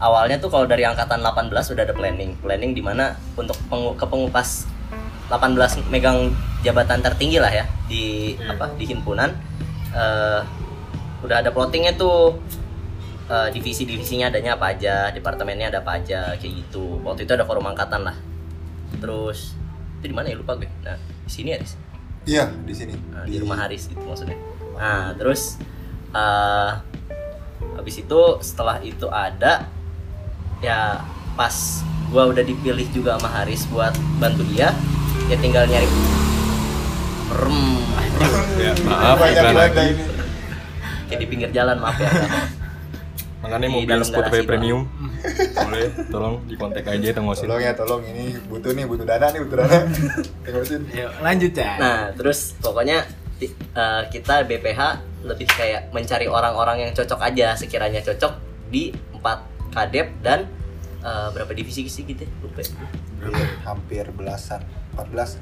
Awalnya 0.00 0.42
tuh 0.42 0.50
kalau 0.50 0.66
dari 0.66 0.82
angkatan 0.84 1.22
18 1.22 1.52
udah 1.52 1.82
ada 1.86 1.94
planning, 1.94 2.34
planning 2.42 2.74
di 2.74 2.82
mana 2.82 3.14
untuk 3.38 3.54
pengu- 3.70 3.94
kepengupas 3.94 4.66
18 5.30 5.88
megang 5.88 6.32
jabatan 6.64 7.00
tertinggi 7.00 7.38
lah 7.40 7.52
ya 7.52 7.64
di 7.88 8.34
apa 8.44 8.72
di 8.76 8.84
himpunan. 8.88 9.30
eh 9.94 10.40
udah 11.24 11.40
ada 11.40 11.48
plottingnya 11.54 11.96
tuh 11.96 12.36
eh, 13.30 13.48
divisi-divisinya 13.54 14.28
adanya 14.28 14.60
apa 14.60 14.76
aja, 14.76 15.08
departemennya 15.14 15.72
ada 15.72 15.80
apa 15.80 16.02
aja 16.02 16.36
kayak 16.36 16.68
gitu. 16.68 17.00
Waktu 17.00 17.24
itu 17.24 17.32
ada 17.32 17.48
forum 17.48 17.64
angkatan 17.70 18.04
lah. 18.04 18.16
Terus 19.00 19.56
itu 20.00 20.12
di 20.12 20.14
mana 20.14 20.28
ya 20.28 20.36
lupa 20.36 20.58
gue. 20.60 20.68
Nah, 20.84 21.00
di 21.00 21.30
sini 21.32 21.56
ya, 21.56 21.58
Riz? 21.62 21.74
iya 22.24 22.48
di 22.48 22.72
sini 22.72 22.96
Nah, 23.12 23.28
di 23.28 23.36
rumah 23.36 23.56
Haris 23.64 23.88
gitu 23.88 24.00
maksudnya. 24.00 24.36
Nah, 24.76 25.12
terus 25.16 25.60
eh 26.14 26.70
habis 27.76 27.96
itu 28.00 28.20
setelah 28.40 28.80
itu 28.80 29.06
ada 29.10 29.68
ya 30.62 31.02
pas 31.36 31.82
gua 32.08 32.30
udah 32.30 32.44
dipilih 32.44 32.86
juga 32.94 33.18
sama 33.18 33.28
Haris 33.28 33.66
buat 33.68 33.92
bantu 34.22 34.46
dia 34.54 34.72
ya 35.28 35.36
tinggal 35.40 35.64
nyari 35.64 35.88
rem 37.32 37.60
ya 38.60 38.72
maaf 38.84 39.18
iklan 39.24 39.54
lagi 39.56 39.84
ini. 39.96 40.04
kayak 41.08 41.20
di 41.20 41.26
pinggir 41.26 41.50
jalan 41.52 41.76
maaf 41.80 41.96
ya 41.96 42.10
makanya 43.44 43.68
mobil 43.68 43.88
dalam 43.88 44.06
Spotify 44.08 44.40
premium 44.44 44.88
boleh 45.52 45.88
tolong 46.08 46.34
di 46.48 46.54
kontak 46.56 46.84
aja 46.88 47.08
tengosin 47.12 47.48
Tolong 47.48 47.60
ya, 47.60 47.72
tolong 47.76 48.02
ini 48.04 48.36
butuh 48.48 48.72
nih, 48.72 48.84
butuh 48.88 49.04
dana 49.04 49.26
nih, 49.32 49.40
butuh 49.44 49.56
dana. 49.64 49.78
Tengosin. 50.44 50.80
Yuk, 50.92 51.12
lanjut 51.20 51.52
ya. 51.52 51.70
Nah, 51.80 52.00
terus 52.16 52.56
pokoknya 52.60 53.04
eh, 53.40 54.02
kita 54.08 54.44
BPH 54.48 54.80
lebih 55.24 55.48
kayak 55.48 55.92
mencari 55.92 56.28
orang-orang 56.28 56.88
yang 56.88 56.92
cocok 56.92 57.20
aja 57.20 57.56
sekiranya 57.56 58.00
cocok 58.04 58.32
di 58.68 58.92
empat 59.16 59.44
kadep 59.72 60.08
dan 60.20 60.48
eh, 61.04 61.28
berapa 61.32 61.52
divisi 61.52 61.88
sih 61.88 62.04
gitu? 62.04 62.24
ya? 62.24 62.30
Lupa 62.44 62.60
ya. 62.60 62.72
Iya, 63.24 63.48
hampir 63.64 64.04
belasan, 64.12 64.60
14. 64.94 65.38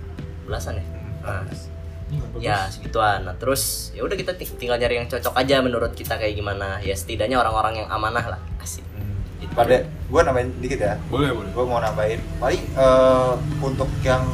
belasan 0.49 0.81
ya. 0.81 0.85
Nah, 1.23 1.47
14. 1.47 2.43
ya 2.43 2.57
segituan. 2.69 3.25
Nah, 3.25 3.37
terus 3.39 3.95
ya 3.97 4.05
udah 4.05 4.17
kita 4.19 4.37
ting- 4.37 4.59
tinggal 4.59 4.77
nyari 4.77 5.01
yang 5.01 5.09
cocok 5.09 5.33
aja 5.33 5.63
menurut 5.65 5.93
kita 5.97 6.19
kayak 6.19 6.37
gimana. 6.37 6.83
Ya 6.83 6.93
setidaknya 6.93 7.41
orang-orang 7.41 7.85
yang 7.85 7.89
amanah 7.89 8.37
lah. 8.37 8.41
Asik. 8.61 8.85
Hmm. 8.93 9.17
Gitu. 9.41 9.53
Pada 9.55 9.87
gua 10.13 10.21
nambahin 10.27 10.51
dikit 10.61 10.81
ya. 10.83 10.95
boleh 11.09 11.33
boleh 11.33 11.51
Gua 11.57 11.65
mau 11.65 11.81
nambahin 11.81 12.21
paling 12.37 12.63
eh, 12.77 13.33
untuk 13.63 13.89
yang 14.05 14.25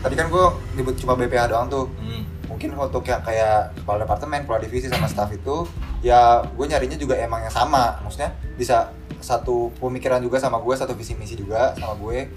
tadi 0.00 0.14
kan 0.16 0.28
gua 0.32 0.54
nyebut 0.76 0.96
cuma 0.96 1.18
BPH 1.18 1.52
doang 1.52 1.66
tuh. 1.68 1.90
Hmm. 2.00 2.22
Mungkin 2.48 2.70
untuk 2.78 3.02
yang 3.08 3.20
kayak 3.24 3.74
kepala 3.82 4.06
departemen, 4.06 4.46
kepala 4.46 4.60
divisi 4.62 4.86
sama 4.86 5.10
staff 5.10 5.32
itu 5.34 5.66
ya 6.04 6.44
gue 6.44 6.66
nyarinya 6.68 6.94
juga 7.00 7.16
emang 7.16 7.40
yang 7.42 7.50
sama. 7.50 7.98
Maksudnya 8.04 8.36
bisa 8.54 8.92
satu 9.24 9.72
pemikiran 9.80 10.20
juga 10.20 10.36
sama 10.36 10.60
gue, 10.60 10.74
satu 10.76 10.92
visi 10.92 11.16
misi 11.16 11.34
juga 11.34 11.72
sama 11.80 11.96
gue. 11.96 12.28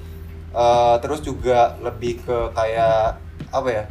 Eh, 0.58 0.96
terus 1.06 1.22
juga 1.22 1.78
lebih 1.86 2.26
ke 2.26 2.38
kayak 2.58 3.22
apa 3.54 3.70
ya? 3.70 3.86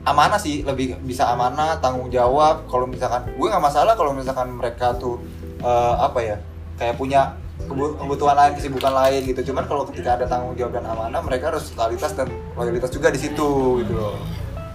amanah 0.00 0.40
sih 0.40 0.64
lebih 0.64 0.96
bisa 1.04 1.28
amanah 1.28 1.76
tanggung 1.76 2.08
jawab 2.08 2.64
kalau 2.72 2.88
misalkan 2.88 3.20
gue 3.36 3.46
nggak 3.52 3.60
masalah 3.60 3.92
kalau 3.92 4.16
misalkan 4.16 4.48
mereka 4.56 4.96
tuh 4.96 5.20
eh, 5.60 5.94
apa 6.00 6.18
ya 6.24 6.36
kayak 6.80 6.96
punya 6.96 7.36
kebu- 7.68 8.00
kebutuhan 8.00 8.32
lain 8.32 8.52
kesibukan 8.56 8.96
lain 8.96 9.20
gitu 9.28 9.52
cuman 9.52 9.68
kalau 9.68 9.84
ketika 9.92 10.16
ada 10.16 10.24
tanggung 10.24 10.56
jawab 10.56 10.80
dan 10.80 10.88
amanah 10.88 11.20
mereka 11.20 11.52
harus 11.52 11.68
totalitas 11.76 12.16
dan 12.16 12.32
loyalitas 12.56 12.88
juga 12.88 13.12
di 13.12 13.20
situ 13.20 13.84
gitu 13.84 13.92
loh 13.92 14.16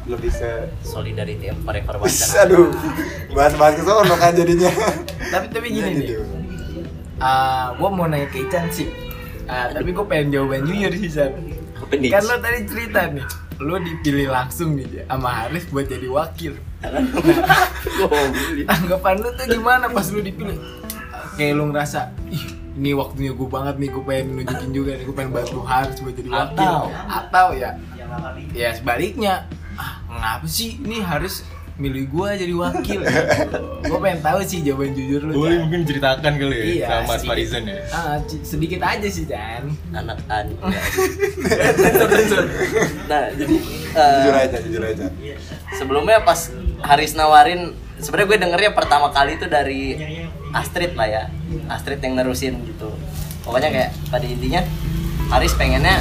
lebih 0.05 0.29
ke 0.29 0.69
Solidarity 0.85 1.49
Wis, 1.49 2.21
Wacana. 2.21 2.45
aduh 2.45 2.69
bahas-bahas 3.33 3.73
ke 3.73 3.81
sono 3.81 4.15
kan 4.21 4.29
jadinya 4.37 4.69
tapi 5.33 5.45
tapi 5.49 5.67
gini 5.73 5.89
Jadi 5.89 5.99
nih. 6.05 6.07
tuh. 6.13 6.25
Ah, 7.17 7.73
gua 7.81 7.89
mau 7.89 8.05
nanya 8.05 8.27
ke 8.29 8.43
Ican 8.45 8.67
sih. 8.69 9.04
Ah, 9.45 9.69
tapi 9.69 9.89
gue 9.89 10.05
pengen 10.05 10.27
jawaban 10.31 10.63
jujur 10.63 10.91
sih, 10.91 11.09
nih? 11.93 12.09
Kan 12.09 12.23
lo 12.23 12.35
tadi 12.37 12.59
cerita 12.65 13.01
nih, 13.07 13.25
lo 13.59 13.75
dipilih 13.77 14.27
langsung 14.27 14.73
nih 14.73 15.05
sama 15.05 15.29
Haris 15.31 15.65
buat 15.67 15.85
jadi 15.85 16.07
wakil. 16.07 16.53
Tanggapan 18.65 19.15
lo 19.23 19.29
tuh 19.31 19.45
gimana 19.47 19.85
pas 19.87 20.07
lo 20.07 20.19
dipilih? 20.19 20.57
Kayak 21.35 21.53
lo 21.53 21.63
ngerasa, 21.67 21.99
ih 22.29 22.43
ini 22.75 22.91
waktunya 22.91 23.31
gue 23.31 23.47
banget 23.47 23.75
nih, 23.77 23.89
gue 23.89 24.03
pengen 24.03 24.25
nunjukin 24.35 24.71
juga 24.71 24.91
nih, 24.93 25.03
gue 25.03 25.15
pengen 25.15 25.31
bantu 25.31 25.59
Haris 25.61 25.97
buat 25.97 26.13
jadi 26.13 26.29
wakil. 26.29 26.59
Atau- 26.59 26.91
Atau 27.07 27.47
ya, 27.53 27.69
ya 28.51 28.69
sebaliknya, 28.71 29.47
ah 29.75 29.99
ngapa 30.09 30.45
sih 30.45 30.79
ini 30.79 30.99
Haris 30.99 31.43
milih 31.75 32.07
gue 32.07 32.29
jadi 32.37 32.53
wakil? 32.53 33.03
gue 33.81 33.99
pengen 33.99 34.19
tahu 34.19 34.39
sih 34.41 34.59
jawaban 34.61 34.91
jujur 34.91 35.21
lo. 35.21 35.35
boleh 35.35 35.59
mungkin 35.59 35.83
ceritakan 35.83 36.33
kali 36.33 36.55
ya 36.55 36.63
Iya, 36.65 36.85
sama 36.85 37.01
Mas 37.01 37.11
sedikit. 37.13 37.29
Farizan 37.29 37.63
ya 37.65 37.77
Ah, 37.89 38.15
c- 38.21 38.39
sedikit 38.41 38.79
aja 38.81 39.07
sih 39.07 39.25
Dan. 39.25 39.63
anak 39.91 40.19
an 40.25 40.45
nah 43.05 43.23
jadi 43.29 43.55
eh, 43.91 44.15
jujur 44.17 44.35
aja 44.35 44.57
jujur 44.61 44.83
aja 44.83 45.05
sebelumnya 45.73 46.17
pas 46.21 46.49
Haris 46.81 47.13
nawarin 47.13 47.71
sebenarnya 47.97 48.27
gue 48.27 48.39
dengernya 48.39 48.71
pertama 48.71 49.07
kali 49.09 49.35
itu 49.35 49.45
dari 49.45 49.81
Astrid 50.51 50.93
lah 50.93 51.07
ya 51.07 51.23
Astrid 51.67 51.99
yang 51.99 52.15
nerusin 52.15 52.59
gitu 52.63 52.91
pokoknya 53.41 53.69
kayak 53.69 53.89
pada 54.07 54.25
intinya 54.25 54.61
Haris 55.27 55.53
pengennya 55.53 55.99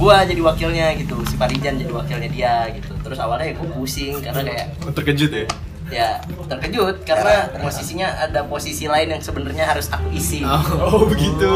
gue 0.00 0.16
jadi 0.32 0.40
wakilnya 0.40 0.86
gitu 0.96 1.20
si 1.28 1.36
Parijan 1.36 1.76
jadi 1.76 1.92
wakilnya 1.92 2.30
dia 2.32 2.54
gitu 2.72 2.96
terus 3.04 3.20
awalnya 3.20 3.52
ya 3.52 3.54
gue 3.60 3.68
pusing 3.68 4.24
karena 4.24 4.40
kayak 4.48 4.66
Oh, 4.88 4.92
terkejut 4.96 5.30
ya 5.30 5.44
ya 5.90 6.10
terkejut 6.48 7.04
karena 7.04 7.50
posisinya 7.60 8.08
ada 8.24 8.46
posisi 8.48 8.88
lain 8.88 9.12
yang 9.12 9.20
sebenarnya 9.20 9.68
harus 9.68 9.92
aku 9.92 10.08
isi 10.16 10.40
oh 10.46 11.04
begitu 11.04 11.52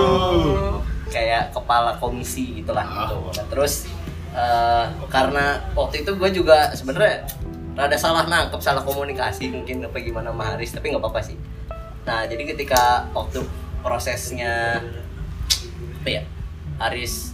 kayak 1.14 1.54
kepala 1.54 1.94
komisi 2.02 2.58
gitulah 2.58 2.82
gitu. 2.82 3.16
Nah, 3.38 3.46
terus 3.46 3.86
eh, 4.34 4.84
karena 5.06 5.62
waktu 5.78 6.02
itu 6.02 6.10
gue 6.18 6.30
juga 6.34 6.74
sebenarnya 6.74 7.22
rada 7.78 7.94
salah 7.94 8.26
nangkep, 8.26 8.58
salah 8.58 8.82
komunikasi 8.82 9.54
mungkin 9.54 9.86
apa 9.86 9.94
gimana 10.02 10.34
sama 10.34 10.42
Haris, 10.54 10.74
tapi 10.74 10.90
nggak 10.90 11.02
apa-apa 11.02 11.20
sih. 11.22 11.38
Nah, 12.02 12.26
jadi 12.26 12.42
ketika 12.50 13.06
waktu 13.14 13.46
prosesnya 13.82 14.82
apa 16.02 16.08
ya? 16.10 16.22
Haris 16.74 17.33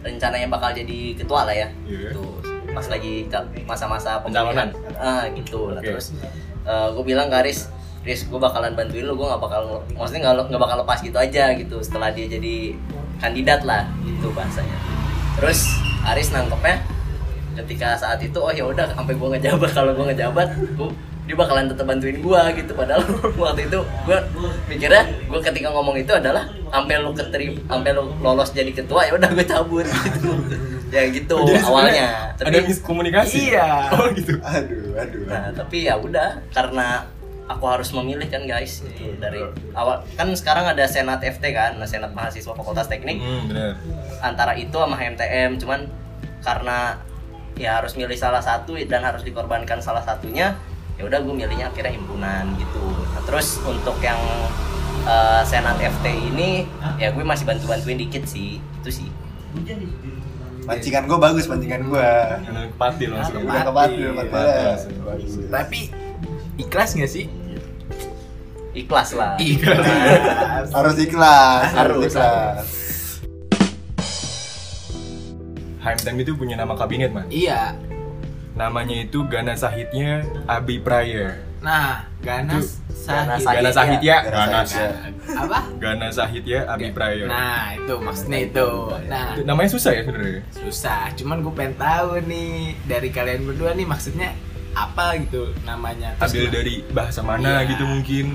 rencananya 0.00 0.48
bakal 0.48 0.72
jadi 0.72 1.14
ketua 1.14 1.44
lah 1.44 1.54
ya. 1.54 1.68
Iya. 1.86 2.10
Gitu. 2.10 2.24
Pas 2.70 2.86
lagi 2.86 3.26
masa-masa 3.66 4.22
Pencalonan. 4.22 4.70
pemilihan. 4.70 4.98
Ah, 5.00 5.24
gitu. 5.34 5.74
Oke. 5.74 5.82
terus 5.82 6.14
gue 6.70 7.04
bilang 7.04 7.26
ke 7.26 7.36
Haris, 7.36 7.66
Riz, 8.00 8.24
gue 8.30 8.40
bakalan 8.40 8.72
bantuin 8.72 9.04
lu, 9.04 9.12
gue 9.12 9.26
gak 9.28 9.42
bakal, 9.42 9.84
maksudnya 9.92 10.32
gak, 10.32 10.48
nggak 10.48 10.62
bakal 10.62 10.76
lepas 10.80 11.04
gitu 11.04 11.18
aja 11.20 11.52
gitu 11.52 11.82
setelah 11.84 12.08
dia 12.14 12.24
jadi 12.30 12.72
kandidat 13.20 13.66
lah 13.68 13.84
gitu 14.06 14.32
bahasanya. 14.32 14.78
Terus 15.36 15.68
Haris 16.00 16.32
nangkepnya 16.32 16.80
ketika 17.60 17.92
saat 17.98 18.22
itu 18.24 18.38
oh 18.40 18.48
ya 18.48 18.64
udah 18.64 18.88
sampai 18.94 19.12
gue 19.18 19.28
ngejabat 19.36 19.70
kalau 19.74 19.92
gue 19.92 20.06
ngejabat 20.14 20.48
gua, 20.78 20.88
dia 21.30 21.38
bakalan 21.38 21.70
tetap 21.70 21.86
bantuin 21.86 22.18
gue 22.18 22.42
gitu. 22.58 22.72
Padahal 22.74 23.06
waktu 23.46 23.70
itu 23.70 23.78
gue 23.78 24.18
mikirnya 24.66 25.06
gue 25.30 25.40
ketika 25.46 25.70
ngomong 25.70 25.94
itu 25.94 26.10
adalah 26.10 26.42
sampai 26.74 26.98
lu 26.98 27.14
keterima 27.14 27.54
sampai 27.70 27.90
lu 27.94 28.10
lolos 28.18 28.50
jadi 28.50 28.74
ketua 28.74 29.06
ya 29.06 29.14
udah 29.14 29.30
gue 29.30 29.46
cabut 29.46 29.86
gitu. 29.86 30.30
Ya 30.90 31.06
gitu 31.06 31.38
Oh, 31.38 31.46
jadi 31.46 31.62
awalnya. 31.62 32.34
sebenarnya 32.34 32.58
ada 32.58 32.66
miskomunikasi? 32.66 33.54
Iya. 33.54 33.68
oh 33.94 34.10
gitu. 34.10 34.42
Aduh 34.42 34.98
aduh 34.98 35.22
Nah, 35.22 35.54
tapi 35.54 35.86
ya 35.86 35.94
udah 35.94 36.42
karena 36.50 37.06
aku 37.46 37.62
harus 37.70 37.94
memilih 37.94 38.26
kan 38.26 38.42
guys 38.42 38.82
gitu. 38.82 39.14
Dari 39.22 39.38
awal 39.70 40.02
kan 40.18 40.34
sekarang 40.34 40.66
ada 40.66 40.82
senat 40.90 41.22
FT 41.22 41.46
kan, 41.54 41.78
nah 41.78 41.86
senat 41.86 42.10
mahasiswa 42.10 42.50
Fakultas 42.50 42.90
Teknik. 42.90 43.22
Hmm, 43.22 43.46
bener. 43.46 43.78
Antara 44.18 44.58
itu 44.58 44.74
sama 44.74 44.98
HMTM 44.98 45.62
cuman 45.62 45.86
karena 46.42 46.98
ya 47.54 47.78
harus 47.78 47.94
milih 47.94 48.18
salah 48.18 48.42
satu 48.42 48.74
dan 48.82 49.06
harus 49.06 49.22
dikorbankan 49.22 49.78
salah 49.78 50.02
satunya 50.02 50.58
ya 51.00 51.08
udah 51.08 51.18
gue 51.24 51.32
milihnya 51.32 51.72
akhirnya 51.72 51.96
himpunan 51.96 52.44
gitu. 52.60 52.84
Nah, 52.92 53.24
terus 53.24 53.56
untuk 53.64 53.96
yang 54.04 54.20
eh, 55.08 55.40
senat 55.48 55.80
FT 55.80 56.04
ini 56.12 56.68
ya 57.00 57.08
gue 57.08 57.24
masih 57.24 57.48
bantu 57.48 57.72
bantuin 57.72 57.96
dikit 57.96 58.28
sih. 58.28 58.60
Itu 58.84 58.92
sih. 58.92 59.08
Pancingan 60.68 61.08
gue 61.08 61.16
bagus 61.16 61.48
pancingan 61.48 61.88
gue 61.88 62.08
kepati 62.76 63.04
langsung 63.08 63.48
udah 63.48 63.64
kepat 63.64 63.88
udah 63.96 64.12
kepat 64.12 64.28
Kepatil. 64.28 65.00
bagus. 65.08 65.32
Tapi 65.48 65.80
ikhlas 66.60 66.92
gak 66.92 67.08
sih? 67.08 67.26
ikhlas 68.70 69.16
lah. 69.18 69.34
Ikhlas. 69.40 70.68
harus 70.76 70.96
ikhlas 71.00 71.68
harus 71.74 72.12
ikhlas. 72.12 72.66
HMTM 75.80 76.16
itu 76.22 76.36
punya 76.36 76.60
nama 76.60 76.76
kabinet 76.76 77.08
man. 77.10 77.24
Iya. 77.32 77.72
Namanya 78.60 78.96
itu 79.00 79.24
Gana 79.24 79.56
Sahitnya 79.56 80.20
Abi 80.44 80.76
Praya 80.76 81.40
Nah, 81.60 82.08
Ganas 82.20 82.80
Ganas 83.00 83.40
Sahid. 83.40 83.56
Gana 83.58 83.70
Sahitya 83.70 84.16
Gana 84.22 84.36
Ganas 84.46 84.68
Sahitya. 84.70 84.88
Apa? 85.34 85.58
Gana 85.76 86.08
Sahitya 86.10 86.60
Abi 86.66 86.88
Praya 86.90 87.24
Nah, 87.26 87.64
itu 87.74 87.94
maksudnya 87.98 88.38
itu. 88.42 88.68
Nah, 89.06 89.32
Itu 89.32 89.44
namanya 89.44 89.70
susah 89.70 89.92
ya 89.92 90.02
sebenarnya 90.02 90.42
susah. 90.50 91.02
Cuman 91.14 91.40
gue 91.40 91.52
pengen 91.52 91.76
tahu 91.76 92.20
nih 92.22 92.52
dari 92.84 93.08
kalian 93.08 93.44
berdua 93.46 93.72
nih 93.72 93.84
maksudnya 93.84 94.32
apa 94.70 95.16
gitu 95.18 95.52
namanya. 95.62 96.16
Ambil 96.16 96.48
dari 96.48 96.80
bahasa 96.86 97.20
mana 97.20 97.60
Iya. 97.60 97.70
gitu 97.70 97.84
mungkin 97.84 98.26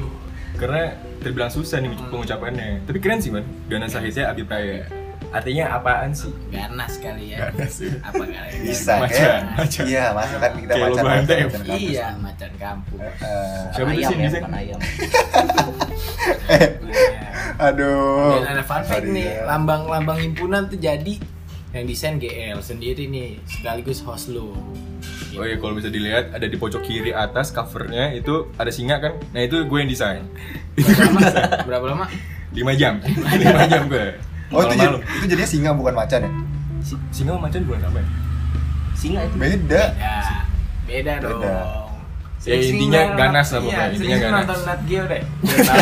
karena 0.56 0.94
terbilang 1.20 1.50
susah 1.50 1.80
nih 1.80 1.92
pengucapannya 2.08 2.86
tapi 2.86 2.98
keren 3.00 3.20
sih 3.20 3.28
man 3.28 3.44
Gana 3.66 3.86
Sahitya 3.86 4.30
Abi 4.30 4.44
Praya 4.44 4.86
artinya 5.36 5.66
apaan 5.74 6.16
sih 6.16 6.32
Ganas 6.48 6.96
kali 6.98 7.36
ya. 7.36 7.52
Ganas 7.52 7.76
ya. 7.78 7.92
Apa 8.02 8.24
kali? 8.24 8.56
bisa 8.64 8.94
Macan, 8.98 9.42
macan. 9.54 9.84
iya 9.84 10.06
masuk 10.10 10.38
kan 10.40 10.52
kita 10.56 10.74
macan 10.74 11.04
macan, 11.04 11.06
macan 11.06 11.38
kampus. 11.44 11.76
Iya, 11.84 12.08
macan 12.18 12.52
kampung. 12.56 13.00
Eh, 13.04 13.64
Siapa 13.70 13.90
tuh 13.90 14.00
ayam 14.00 14.10
sih 14.10 14.18
ya 14.18 14.30
bukan 14.32 14.54
ayam 14.56 14.80
Iya. 16.46 16.68
aduh 17.68 18.36
Dan 18.38 18.48
ada 18.50 18.64
fun 18.64 18.84
fact 18.84 19.06
nih, 19.06 19.28
Farizal. 19.28 19.46
lambang-lambang 19.46 20.20
himpunan 20.22 20.68
tuh 20.68 20.76
jadi 20.78 21.14
yang 21.72 21.86
desain 21.86 22.16
GL 22.16 22.60
sendiri 22.60 23.04
nih, 23.06 23.44
sekaligus 23.46 24.00
host 24.00 24.32
lo. 24.32 24.56
Oh 25.36 25.44
iya 25.44 25.60
kalau 25.60 25.76
bisa 25.76 25.92
dilihat 25.92 26.32
ada 26.32 26.48
di 26.48 26.56
pojok 26.56 26.80
kiri 26.82 27.12
atas 27.12 27.52
covernya 27.52 28.16
itu 28.16 28.48
ada 28.56 28.72
singa 28.72 28.98
kan 28.98 29.20
Nah 29.30 29.44
itu 29.44 29.68
gue 29.68 29.78
yang 29.78 29.92
desain 29.92 30.24
Berapa 30.74 31.04
lama? 31.04 31.20
Berapa 31.68 31.86
lama? 31.92 32.06
5 32.56 32.80
jam 32.80 33.04
5 33.04 33.36
jam 33.68 33.84
gue 33.86 34.16
Oh 34.48 34.62
itu, 34.62 34.74
jadi- 34.76 35.02
itu 35.02 35.26
jadinya 35.28 35.50
singa 35.50 35.72
bukan 35.72 35.94
macan 35.94 36.20
ya? 36.22 36.32
Si- 36.80 37.02
Singa 37.12 37.32
sama 37.34 37.42
macan 37.46 37.62
bukan 37.64 37.82
sama 37.82 37.98
ya? 37.98 38.08
Singa 38.94 39.20
itu. 39.24 39.36
Beda. 39.36 39.84
Ya, 39.92 40.18
beda 40.86 41.14
dong. 41.20 41.40
Beda. 41.40 41.56
Ya, 42.46 42.54
intinya 42.56 43.02
ganas 43.18 43.48
lah 43.50 43.60
pokoknya, 43.60 43.74
Iya, 43.82 43.90
intinya 43.92 44.18
ganas. 44.20 44.38
nonton 44.38 44.60
Nat 44.62 44.82
Geo 44.86 45.04
deh. 45.04 45.24
Biar 45.42 45.66
tahu, 45.66 45.82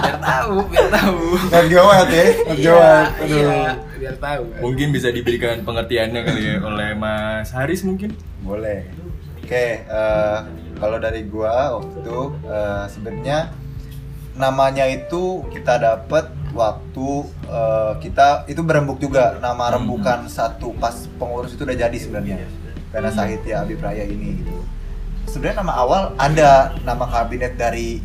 biar 0.00 0.16
tahu, 0.24 0.56
biar 0.64 0.88
tahu. 0.88 1.20
Nat 1.46 1.66
Gawat 1.68 2.08
ya, 2.08 2.24
Nat 2.24 2.56
Iya, 2.56 2.64
Gawat. 2.64 3.08
Aduh. 3.12 3.36
iya, 3.36 3.70
biar 3.98 4.16
tahu. 4.16 4.42
Mungkin 4.62 4.86
bisa 4.90 5.08
diberikan 5.08 5.60
pengertiannya 5.60 6.20
kali 6.24 6.40
ya 6.42 6.56
oleh 6.58 6.88
Mas 6.94 7.52
Haris 7.52 7.84
mungkin. 7.84 8.16
Boleh. 8.40 8.88
Oke, 9.44 9.52
eh, 9.84 10.38
kalau 10.74 10.96
dari 10.96 11.20
gua 11.26 11.76
waktu 11.76 12.00
itu 12.00 12.18
eh, 12.46 12.84
sebenarnya 12.88 13.38
namanya 14.32 14.88
itu 14.88 15.22
kita 15.52 15.76
dapat 15.76 16.32
waktu 16.50 17.08
eh, 17.46 17.92
kita 18.00 18.44
itu 18.46 18.60
berembuk 18.62 18.98
juga. 18.98 19.38
Nama 19.38 19.54
Hmm. 19.70 19.74
rembukan 19.80 20.26
satu 20.26 20.74
pas 20.76 20.94
pengurus 21.18 21.54
itu 21.54 21.62
udah 21.62 21.76
jadi 21.76 21.96
sebenarnya. 21.98 22.46
Karena 22.90 23.10
Sahitya 23.10 23.62
Abipraya 23.62 24.02
ini 24.02 24.42
gitu. 24.42 24.56
Sebenarnya 25.30 25.62
nama 25.62 25.74
awal 25.78 26.02
ada. 26.18 26.74
Nama 26.82 27.04
kabinet 27.06 27.54
dari 27.54 28.02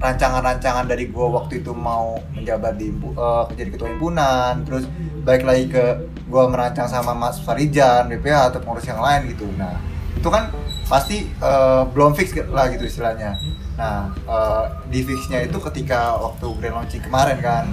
rancangan-rancangan 0.00 0.88
dari 0.88 1.12
gua 1.12 1.44
waktu 1.44 1.60
itu 1.60 1.76
mau 1.76 2.16
menjabat 2.32 2.78
di 2.78 2.88
eh, 2.94 3.44
jadi 3.58 3.70
ketua 3.74 3.88
himpunan. 3.90 4.62
Terus 4.64 4.84
balik 5.26 5.44
lagi 5.44 5.64
ke 5.68 5.84
gua 6.30 6.46
merancang 6.46 6.86
sama 6.86 7.12
Mas 7.12 7.42
Farijan 7.42 8.06
BPH 8.08 8.54
atau 8.54 8.60
pengurus 8.62 8.86
yang 8.86 9.02
lain 9.02 9.34
gitu. 9.34 9.44
Nah 9.58 9.76
itu 10.16 10.28
kan 10.30 10.50
pasti 10.86 11.26
eh, 11.26 11.82
belum 11.90 12.14
fix 12.18 12.34
lah 12.50 12.66
gitu 12.70 12.82
istilahnya 12.86 13.38
nah 13.80 14.12
eh, 14.12 14.64
di 14.92 15.00
fixnya 15.00 15.40
itu 15.40 15.56
ketika 15.56 16.20
waktu 16.20 16.52
grand 16.60 16.76
launching 16.76 17.00
kemarin 17.00 17.40
kan 17.40 17.64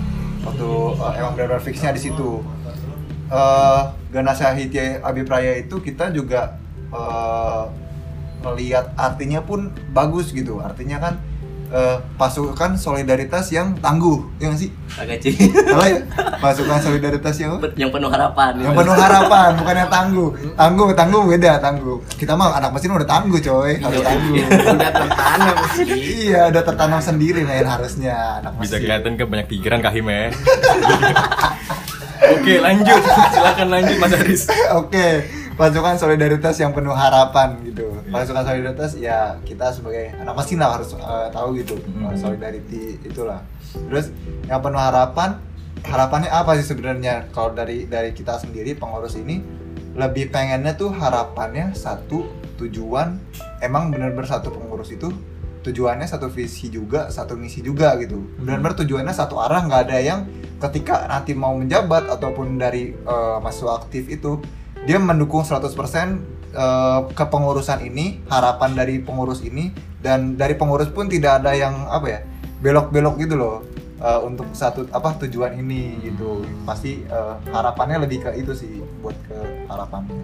waktu 0.47 0.69
eh, 0.95 1.11
emang 1.19 1.35
benar-benar 1.35 1.59
fixnya 1.59 1.91
di 1.91 1.99
situ. 1.99 2.39
Eh 3.27 3.81
Ganasa 4.07 4.55
Hitya 4.55 5.03
Abipraya 5.03 5.59
itu 5.59 5.83
kita 5.83 6.15
juga 6.15 6.55
eh, 6.95 7.63
melihat 8.47 8.95
artinya 8.95 9.43
pun 9.43 9.75
bagus 9.91 10.31
gitu. 10.31 10.63
Artinya 10.63 11.03
kan 11.03 11.13
eh, 11.67 11.97
pasukan 12.15 12.75
solidaritas 12.75 13.49
yang 13.49 13.75
tangguh 13.77 14.23
ya 14.37 14.47
nggak 14.47 14.59
sih 14.59 14.71
Agak 14.97 15.21
sih. 15.21 15.35
Salah 15.53 15.87
ya 15.87 15.99
pasukan 16.37 16.79
solidaritas 16.79 17.35
yang 17.37 17.59
yang 17.75 17.89
penuh 17.89 18.07
harapan. 18.07 18.57
yang 18.57 18.71
gitu. 18.71 18.79
penuh 18.81 18.95
harapan 18.95 19.49
bukan 19.53 19.75
yang 19.77 19.91
tangguh 19.91 20.29
tangguh 20.53 20.89
tangguh 20.91 21.21
beda 21.27 21.51
tangguh 21.57 21.97
kita 22.17 22.33
mah 22.33 22.55
anak 22.55 22.71
mesin 22.71 22.91
udah 22.91 23.05
tangguh 23.05 23.37
coy 23.37 23.77
harus 23.77 24.01
tangguh 24.01 24.35
Udah 24.67 24.91
tertanam 24.91 25.57
sih. 25.71 25.85
iya 26.25 26.49
udah 26.49 26.63
tertanam 26.63 26.99
sendiri 26.99 27.41
men 27.41 27.63
harusnya 27.63 28.41
anak 28.41 28.57
Bisa 28.57 28.75
mesin 28.75 28.83
kelihatan 28.83 29.11
kan 29.15 29.27
banyak 29.27 29.47
pikiran 29.47 29.79
Kahim 29.79 30.05
ya. 30.07 30.33
Oke, 32.27 32.59
lanjut. 32.59 33.01
Silakan 33.31 33.67
lanjut 33.69 33.95
Mas 33.97 34.11
Haris. 34.11 34.43
Oke, 34.73 35.07
pasukan 35.53 35.95
solidaritas 35.95 36.57
yang 36.57 36.73
penuh 36.73 36.91
harapan 36.91 37.55
gitu. 37.63 37.86
Pasukan 38.07 38.43
solidaritas 38.47 38.95
ya 38.95 39.35
kita 39.43 39.75
sebagai 39.75 40.15
anak 40.15 40.33
mesin 40.39 40.57
lah 40.63 40.79
harus 40.79 40.95
eh, 40.95 41.27
tahu 41.31 41.47
gitu. 41.59 41.75
Hmm. 41.75 42.11
eh, 42.11 42.15
solidarity 42.15 42.83
itulah. 43.03 43.43
Terus 43.75 44.15
yang 44.47 44.63
penuh 44.63 44.79
harapan, 44.79 45.37
harapannya 45.83 46.31
apa 46.31 46.55
sih 46.59 46.65
sebenarnya? 46.65 47.27
Kalau 47.35 47.51
dari 47.51 47.85
dari 47.85 48.15
kita 48.15 48.39
sendiri 48.39 48.73
pengurus 48.79 49.19
ini 49.19 49.43
lebih 49.97 50.29
pengennya 50.29 50.77
tuh 50.77 50.93
harapannya 50.93 51.75
satu 51.75 52.25
tujuan. 52.61 53.19
Emang 53.59 53.89
bener-bener 53.91 54.29
satu 54.29 54.53
pengurus 54.53 54.93
itu 54.93 55.09
tujuannya 55.67 56.07
satu 56.07 56.31
visi 56.31 56.71
juga 56.71 57.11
satu 57.11 57.35
misi 57.35 57.59
juga 57.59 57.99
gitu. 57.99 58.23
Benar-benar 58.39 58.77
tujuannya 58.79 59.11
satu 59.11 59.35
arah 59.41 59.67
nggak 59.67 59.81
ada 59.89 59.97
yang 59.99 60.19
ketika 60.57 61.05
nanti 61.11 61.35
mau 61.35 61.53
menjabat 61.59 62.07
ataupun 62.07 62.55
dari 62.55 62.95
eh, 62.95 63.37
mahasiswa 63.43 63.83
aktif 63.83 64.07
itu 64.07 64.39
dia 64.87 64.95
mendukung 65.01 65.43
100% 65.43 66.36
eh, 66.51 66.99
kepengurusan 67.11 67.83
ini 67.83 68.21
harapan 68.27 68.73
dari 68.73 68.99
pengurus 68.99 69.41
ini 69.41 69.71
dan 69.99 70.35
dari 70.35 70.53
pengurus 70.53 70.87
pun 70.89 71.07
tidak 71.07 71.43
ada 71.43 71.51
yang 71.51 71.73
apa 71.87 72.07
ya 72.07 72.19
belok-belok 72.59 73.15
gitu 73.19 73.35
loh 73.35 73.57
eh, 73.97 74.19
untuk 74.21 74.49
satu 74.53 74.85
apa 74.89 75.17
tujuan 75.25 75.57
ini 75.57 75.99
gitu 76.03 76.45
pasti 76.63 77.01
eh, 77.01 77.35
harapannya 77.49 78.03
lebih 78.03 78.23
ke 78.23 78.31
itu 78.37 78.53
sih 78.53 78.79
buat 79.01 79.15
ke 79.25 79.37
harapannya 79.67 80.15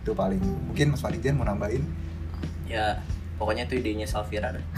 itu 0.00 0.12
paling 0.12 0.40
mungkin 0.66 0.92
Mas 0.92 1.00
Fadijan 1.00 1.36
mau 1.36 1.44
nambahin 1.44 1.84
Ya, 2.70 3.02
pokoknya 3.34 3.66
itu 3.66 3.82
idenya 3.82 4.06
Salvira 4.06 4.54
deh. 4.54 4.62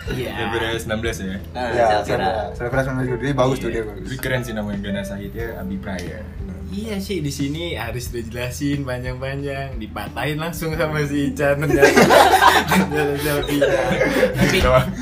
Iya. 0.00 0.48
2019 0.80 0.88
ya. 1.28 1.36
Nah, 1.52 1.68
ya 1.76 1.84
Salvira. 2.00 2.52
selebrasi 2.56 2.88
dia 3.20 3.32
bagus 3.36 3.56
tuh 3.60 3.68
dia 3.68 3.84
Iya. 3.84 3.88
bagus 3.88 4.04
Tapi 4.08 4.16
keren 4.16 4.40
sih 4.40 4.52
namanya 4.56 4.78
Gana 4.80 5.02
Sahitya 5.04 5.60
Abi 5.60 5.76
Praya. 5.76 6.24
Iya 6.70 7.02
sih 7.02 7.18
di 7.18 7.28
sini 7.28 7.74
udah 7.74 8.22
jelasin 8.22 8.86
panjang-panjang, 8.86 9.74
dipatahin 9.74 10.38
langsung 10.38 10.70
sama 10.72 11.02
si 11.02 11.34
Ican 11.34 11.66
dan 11.66 11.66
dari 11.66 13.18
Selvira. 13.18 13.82
Tapi 14.30 14.58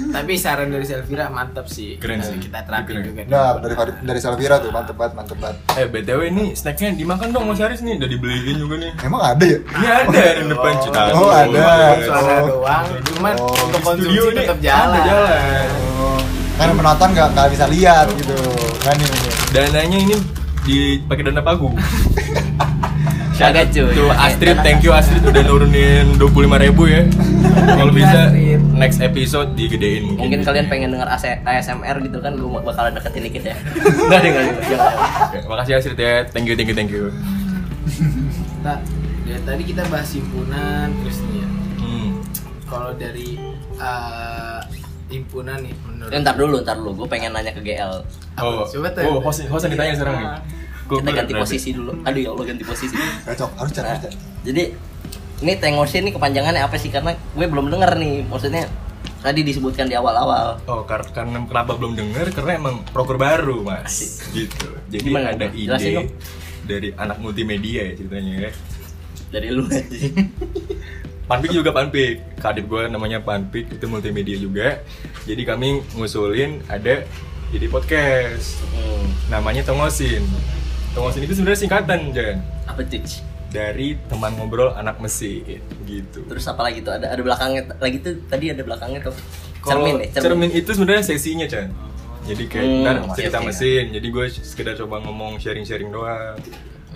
tapi 0.09 0.33
saran 0.35 0.73
dari 0.73 0.89
Selvira 0.89 1.29
mantap 1.29 1.69
sih. 1.69 2.01
Keren 2.01 2.19
kita, 2.19 2.27
sih. 2.27 2.37
Kita 2.41 2.65
terapin 2.65 2.95
Keren. 2.97 3.07
juga. 3.07 3.21
Nah, 3.29 3.61
himpunan. 3.61 3.77
dari 3.77 3.93
dari 4.01 4.21
Salvira 4.25 4.57
tuh 4.59 4.73
mantep 4.73 4.97
banget, 4.97 5.13
mantep 5.13 5.37
banget. 5.37 5.57
Eh 5.77 5.85
BTW 5.85 6.21
ini 6.27 6.45
snacknya 6.53 6.97
dimakan 6.97 7.29
dong 7.31 7.45
Mas 7.45 7.61
Haris 7.61 7.85
nih, 7.85 8.01
udah 8.01 8.09
dibeliin 8.09 8.57
juga 8.57 8.75
nih. 8.81 8.91
Emang 9.05 9.23
ada 9.29 9.45
ya? 9.45 9.59
Ini 9.61 9.87
ada 9.93 10.21
di 10.35 10.45
depan 10.49 10.73
Oh, 10.73 10.81
cita. 10.81 11.01
oh, 11.13 11.29
ada. 11.29 11.69
Suara 12.01 12.33
Oh. 12.33 12.47
doang, 12.49 12.87
cuman 13.07 13.35
Oh. 13.37 13.53
untuk 13.61 13.81
Studio 13.85 13.85
konsumsi 13.85 14.25
ini 14.25 14.41
tetap 14.41 14.59
jalan. 14.65 15.01
jalan. 15.05 15.69
Oh, 16.01 16.21
kan 16.57 16.69
penonton 16.73 17.09
nggak 17.13 17.29
nggak 17.37 17.49
bisa 17.53 17.65
lihat 17.69 18.07
gitu, 18.17 18.37
kan 18.81 18.97
ini. 18.97 19.21
Dananya 19.53 19.99
ini 20.01 20.17
dipakai 20.69 21.25
dana 21.25 21.41
pagu. 21.41 21.73
Kagak 23.41 23.71
cuy. 23.75 23.89
Tuh 23.97 24.13
Astrid, 24.13 24.59
thank 24.61 24.85
you 24.85 24.93
Astrid 24.93 25.25
udah 25.25 25.43
nurunin 25.49 26.21
25 26.21 26.65
ribu 26.69 26.83
ya. 26.91 27.09
Kalau 27.79 27.93
bisa 27.95 28.29
next 28.77 29.01
episode 29.01 29.57
digedein 29.57 30.13
mungkin. 30.13 30.29
Mungkin 30.29 30.41
kalian 30.45 30.67
pengen 30.69 30.89
denger 30.93 31.09
ASMR 31.47 31.97
gitu 32.05 32.19
kan, 32.21 32.37
gue 32.37 32.61
bakalan 32.61 32.93
deketin 32.93 33.23
dikit 33.25 33.45
ya. 33.49 33.57
Enggak 33.81 34.21
deh. 34.21 34.31
Jangan. 34.69 34.95
Oke, 35.33 35.39
makasih 35.49 35.73
Astrid 35.81 35.99
ya. 35.99 36.29
Thank 36.29 36.53
you, 36.53 36.55
thank 36.59 36.69
you, 36.69 36.77
thank 36.77 36.93
you. 36.93 37.09
Nah, 38.61 38.77
dari 39.25 39.41
tadi 39.47 39.63
kita 39.65 39.83
bahas 39.89 40.11
himpunan 40.13 40.93
terus 41.01 41.19
nih 41.25 41.41
ya. 41.41 41.49
Hmm. 41.81 42.11
Kalau 42.69 42.91
dari 42.99 43.39
eh, 43.81 44.61
himpunan 45.09 45.59
nih 45.59 45.73
menurut 45.81 46.11
Eh, 46.11 46.19
ntar 46.19 46.35
dulu, 46.35 46.57
ntar 46.61 46.77
dulu. 46.77 46.91
Gue 46.95 47.09
pengen 47.09 47.33
nanya 47.33 47.51
ke 47.51 47.61
GL. 47.61 47.93
Oh, 48.37 48.65
Coba 48.65 48.89
tuh. 48.91 49.03
oh 49.05 49.19
host, 49.19 49.45
host 49.47 49.65
yang 49.65 49.73
ditanya 49.73 49.93
sekarang 49.95 50.17
nih. 50.17 50.29
Gua- 50.85 51.01
Kita 51.01 51.11
ganti 51.15 51.33
posisi 51.35 51.69
dulu. 51.71 51.93
Aduh 52.01 52.17
ya 52.19 52.31
Allah 52.31 52.45
ganti 52.47 52.65
posisi. 52.65 52.97
Cocok, 52.97 53.51
harus 53.55 53.73
cari, 53.73 53.83
Nah, 53.83 53.91
harus 53.91 54.03
cari. 54.05 54.17
jadi 54.43 54.63
ini 55.39 55.53
Tengosin 55.55 56.03
nih 56.03 56.13
kepanjangannya 56.13 56.61
apa 56.61 56.77
sih? 56.77 56.89
Karena 56.89 57.13
gue 57.15 57.47
belum 57.47 57.69
denger 57.69 57.93
nih. 57.95 58.25
Maksudnya 58.25 58.65
tadi 59.19 59.41
disebutkan 59.43 59.85
di 59.85 59.95
awal-awal. 59.95 60.61
Oh, 60.65 60.83
kar- 60.83 61.09
karena 61.09 61.41
kenapa 61.43 61.75
belum 61.75 61.93
denger? 61.95 62.33
Karena 62.33 62.53
emang 62.57 62.83
proker 62.87 63.17
baru, 63.17 63.61
Mas. 63.61 64.25
Gitu. 64.31 64.67
Jadi 64.89 65.05
Gimana, 65.05 65.33
ada? 65.33 65.47
Jelasin 65.49 65.85
ide 65.85 65.95
dong. 65.95 66.09
dari 66.65 66.89
anak 66.93 67.17
multimedia 67.19 67.81
ya 67.83 67.95
ceritanya 67.95 68.33
ya. 68.39 68.51
Dari 69.29 69.49
lu 69.49 69.65
aja. 69.65 69.85
Panpik 71.29 71.53
juga 71.53 71.71
Panpik. 71.71 72.41
Kadip 72.41 72.65
gue 72.67 72.89
namanya 72.89 73.21
Panpik, 73.21 73.69
itu 73.69 73.85
multimedia 73.85 74.35
juga. 74.35 74.81
Jadi 75.23 75.45
kami 75.45 75.85
ngusulin 75.93 76.65
ada 76.67 77.05
jadi 77.49 77.67
podcast. 77.69 78.65
Hmm. 78.73 79.05
Namanya 79.29 79.61
Tongosin. 79.63 80.25
Tongosin 80.97 81.23
itu 81.23 81.37
sebenarnya 81.37 81.61
singkatan, 81.61 82.17
Jan. 82.17 82.41
Apa 82.65 82.81
tuh? 82.81 83.05
Dari 83.49 83.97
teman 84.09 84.37
ngobrol 84.37 84.73
anak 84.73 85.01
mesin 85.01 85.61
gitu. 85.85 86.25
Terus 86.25 86.45
apa 86.45 86.65
lagi 86.65 86.81
tuh? 86.81 86.93
Ada 86.93 87.13
ada 87.13 87.21
belakangnya 87.21 87.63
lagi 87.77 88.01
tuh 88.01 88.13
tadi 88.25 88.49
ada 88.49 88.65
belakangnya 88.65 89.01
tuh. 89.05 89.17
Cermin 89.65 90.01
deh, 90.01 90.09
cermin. 90.15 90.49
itu 90.49 90.71
sebenarnya 90.73 91.05
sesinya, 91.05 91.45
Chan. 91.45 91.69
Jadi 92.25 92.45
kayak 92.45 92.65
Hmm, 92.65 92.85
ntar 92.85 92.97
cerita 93.17 93.41
oke. 93.41 93.49
mesin. 93.49 93.85
Jadi 93.91 94.07
gue 94.09 94.25
sekedar 94.33 94.77
coba 94.77 95.01
ngomong 95.01 95.37
sharing-sharing 95.37 95.89
doang. 95.89 96.37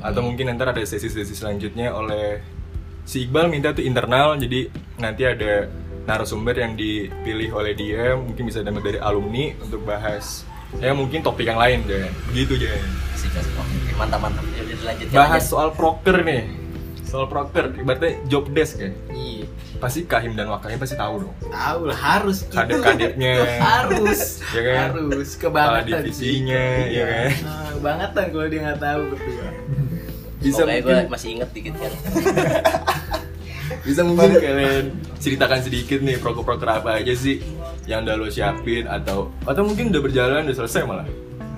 Atau 0.01 0.21
Hmm. 0.21 0.33
mungkin 0.33 0.53
ntar 0.53 0.73
ada 0.73 0.81
sesi-sesi 0.81 1.33
selanjutnya 1.33 1.93
oleh 1.93 2.41
si 3.05 3.27
Iqbal 3.27 3.49
minta 3.49 3.73
tuh 3.73 3.83
internal. 3.83 4.35
Jadi 4.37 4.69
nanti 4.97 5.23
ada 5.23 5.67
narasumber 6.03 6.55
yang 6.57 6.73
dipilih 6.75 7.53
oleh 7.53 7.73
dia. 7.73 8.15
Mungkin 8.15 8.43
bisa 8.45 8.61
dapat 8.61 8.83
dari 8.83 8.99
alumni 8.99 9.55
untuk 9.61 9.83
bahas 9.83 10.43
ya 10.81 10.97
mungkin 10.97 11.21
topik 11.21 11.45
yang 11.45 11.61
lain 11.61 11.85
deh. 11.85 12.09
Oke, 12.33 12.49
oke. 12.49 12.73
mantap 13.95 14.21
mantap. 14.21 14.45
Ya 14.51 14.63
dilanjutin 14.65 15.13
Bahas 15.13 15.45
aja. 15.45 15.51
soal 15.53 15.69
proker 15.73 16.25
nih. 16.25 16.43
Soal 17.05 17.29
proker, 17.29 17.77
ibaratnya 17.77 18.17
job 18.25 18.49
desk 18.51 18.81
ya. 18.81 18.89
Iya. 19.13 19.45
Pasti 19.77 20.09
Kahim 20.09 20.33
dan 20.33 20.49
Wakahim 20.49 20.81
pasti 20.81 20.97
tahu 20.97 21.29
dong. 21.29 21.35
Tahu 21.45 21.81
lah 21.93 21.99
harus 21.99 22.41
itu. 22.41 22.57
Kadep-kadepnya. 22.57 23.35
harus 23.69 24.41
Ya 24.49 24.61
kan? 24.65 24.97
harus 24.97 25.29
Kepala 25.37 25.85
kebangetan 25.85 26.09
divisinya, 26.09 26.65
sih. 26.89 26.97
ya 26.97 27.05
kan? 27.05 27.31
Nah, 27.45 27.69
kebangetan 27.77 28.27
kalau 28.33 28.47
dia 28.49 28.61
nggak 28.65 28.81
tahu 28.81 29.01
berdua 29.13 29.47
Bisa 30.41 30.63
gue 30.65 30.73
mungkin 30.73 31.07
masih 31.07 31.29
inget 31.37 31.51
dikit 31.53 31.75
kan. 31.77 31.93
bisa 33.81 34.01
mungkin 34.03 34.31
kalian 34.35 34.85
ceritakan 35.17 35.61
sedikit 35.61 35.99
nih 35.99 36.19
proker-proker 36.19 36.69
apa 36.69 37.01
aja 37.01 37.13
sih 37.13 37.41
yang 37.85 38.05
udah 38.05 38.15
lo 38.15 38.29
siapin 38.29 38.85
atau 38.87 39.33
atau 39.43 39.63
mungkin 39.65 39.91
udah 39.91 40.03
berjalan 40.03 40.45
udah 40.45 40.57
selesai 40.57 40.83
malah 40.83 41.07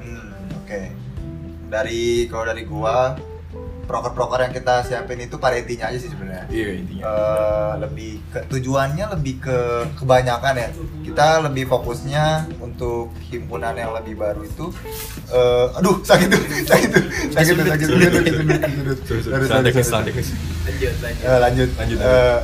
Hmm, 0.00 0.33
Oke. 0.61 0.88
dari 1.68 2.24
kalau 2.27 2.44
dari 2.46 2.62
gua 2.62 3.18
proker-proker 3.85 4.40
yang 4.44 4.53
kita 4.53 4.85
siapin 4.85 5.20
itu 5.20 5.37
pada 5.38 5.57
intinya 5.61 5.88
aja 5.92 5.99
sih 6.01 6.11
sebenarnya. 6.11 6.44
Iya 6.51 6.68
intinya. 6.81 7.03
Eh, 7.05 7.73
lebih 7.85 8.12
ke 8.33 8.38
tujuannya 8.51 9.05
lebih 9.16 9.35
ke 9.44 9.59
kebanyakan 10.01 10.55
ya. 10.57 10.68
Kita 11.05 11.27
lebih 11.47 11.64
fokusnya 11.68 12.49
untuk 12.59 13.12
himpunan 13.31 13.77
yang 13.77 13.92
lebih 13.92 14.18
baru 14.18 14.42
itu 14.44 14.73
eh, 15.31 15.77
aduh 15.79 16.01
sakit 16.03 16.29
tuh 16.29 16.42
sakit 16.70 16.88
tuh 16.90 17.03
sakit 17.33 17.53
tuh 17.55 17.64
sakit 17.68 17.87
tuh 17.87 17.97
sakit 18.01 18.18
tuh, 18.18 18.55
sakit 18.59 18.83
tuh. 18.83 19.85
Salah 19.85 20.05
teknis. 20.05 20.29
lanjut 20.64 20.92
lanjut. 21.05 21.25
Eh, 21.25 21.38
lanjut. 21.38 21.68
Lanjut, 21.79 21.99
Eh, 22.01 22.38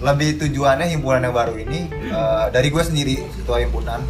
lebih 0.00 0.40
tujuannya 0.40 0.86
himpunan 0.96 1.20
yang 1.20 1.36
baru 1.36 1.54
ini 1.60 1.92
eh, 1.92 2.44
dari 2.50 2.68
gue 2.72 2.82
sendiri 2.82 3.20
ketua 3.40 3.60
himpunan. 3.60 4.00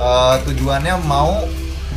Eh, 0.00 0.36
tujuannya 0.48 0.94
mau 1.04 1.44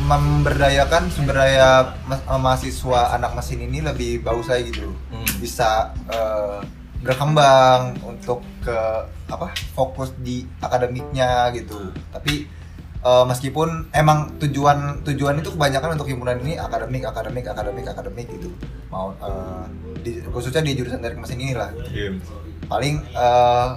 memberdayakan 0.06 1.10
sumber 1.10 1.36
daya 1.36 1.70
ma- 2.02 2.16
eh, 2.18 2.40
mahasiswa 2.40 3.12
anak 3.12 3.34
mesin 3.34 3.58
ini 3.60 3.78
lebih 3.80 4.22
bagus 4.22 4.46
lagi 4.46 4.70
gitu 4.70 4.94
Hmm. 5.08 5.26
bisa 5.36 5.68
eh, 6.06 6.58
berkembang 6.98 7.98
untuk 8.02 8.40
ke 8.60 8.78
apa 9.26 9.46
fokus 9.72 10.14
di 10.16 10.46
akademiknya 10.60 11.50
gitu 11.52 11.74
tapi 12.08 12.46
eh, 13.00 13.24
meskipun 13.24 13.90
emang 13.92 14.38
tujuan 14.38 15.02
tujuan 15.02 15.36
itu 15.36 15.50
kebanyakan 15.50 15.94
untuk 15.94 16.06
himpunan 16.06 16.38
ini 16.38 16.54
akademik 16.56 17.02
akademik 17.04 17.44
akademik 17.44 17.84
akademik 17.84 18.26
gitu 18.28 18.48
mau 18.88 19.10
eh, 19.12 19.64
di- 20.00 20.22
khususnya 20.24 20.62
di 20.62 20.72
jurusan 20.72 20.98
teknik 20.98 21.20
mesin 21.20 21.38
inilah 21.40 21.70
Iya. 21.88 22.14
paling 22.64 22.94
eh, 23.04 23.68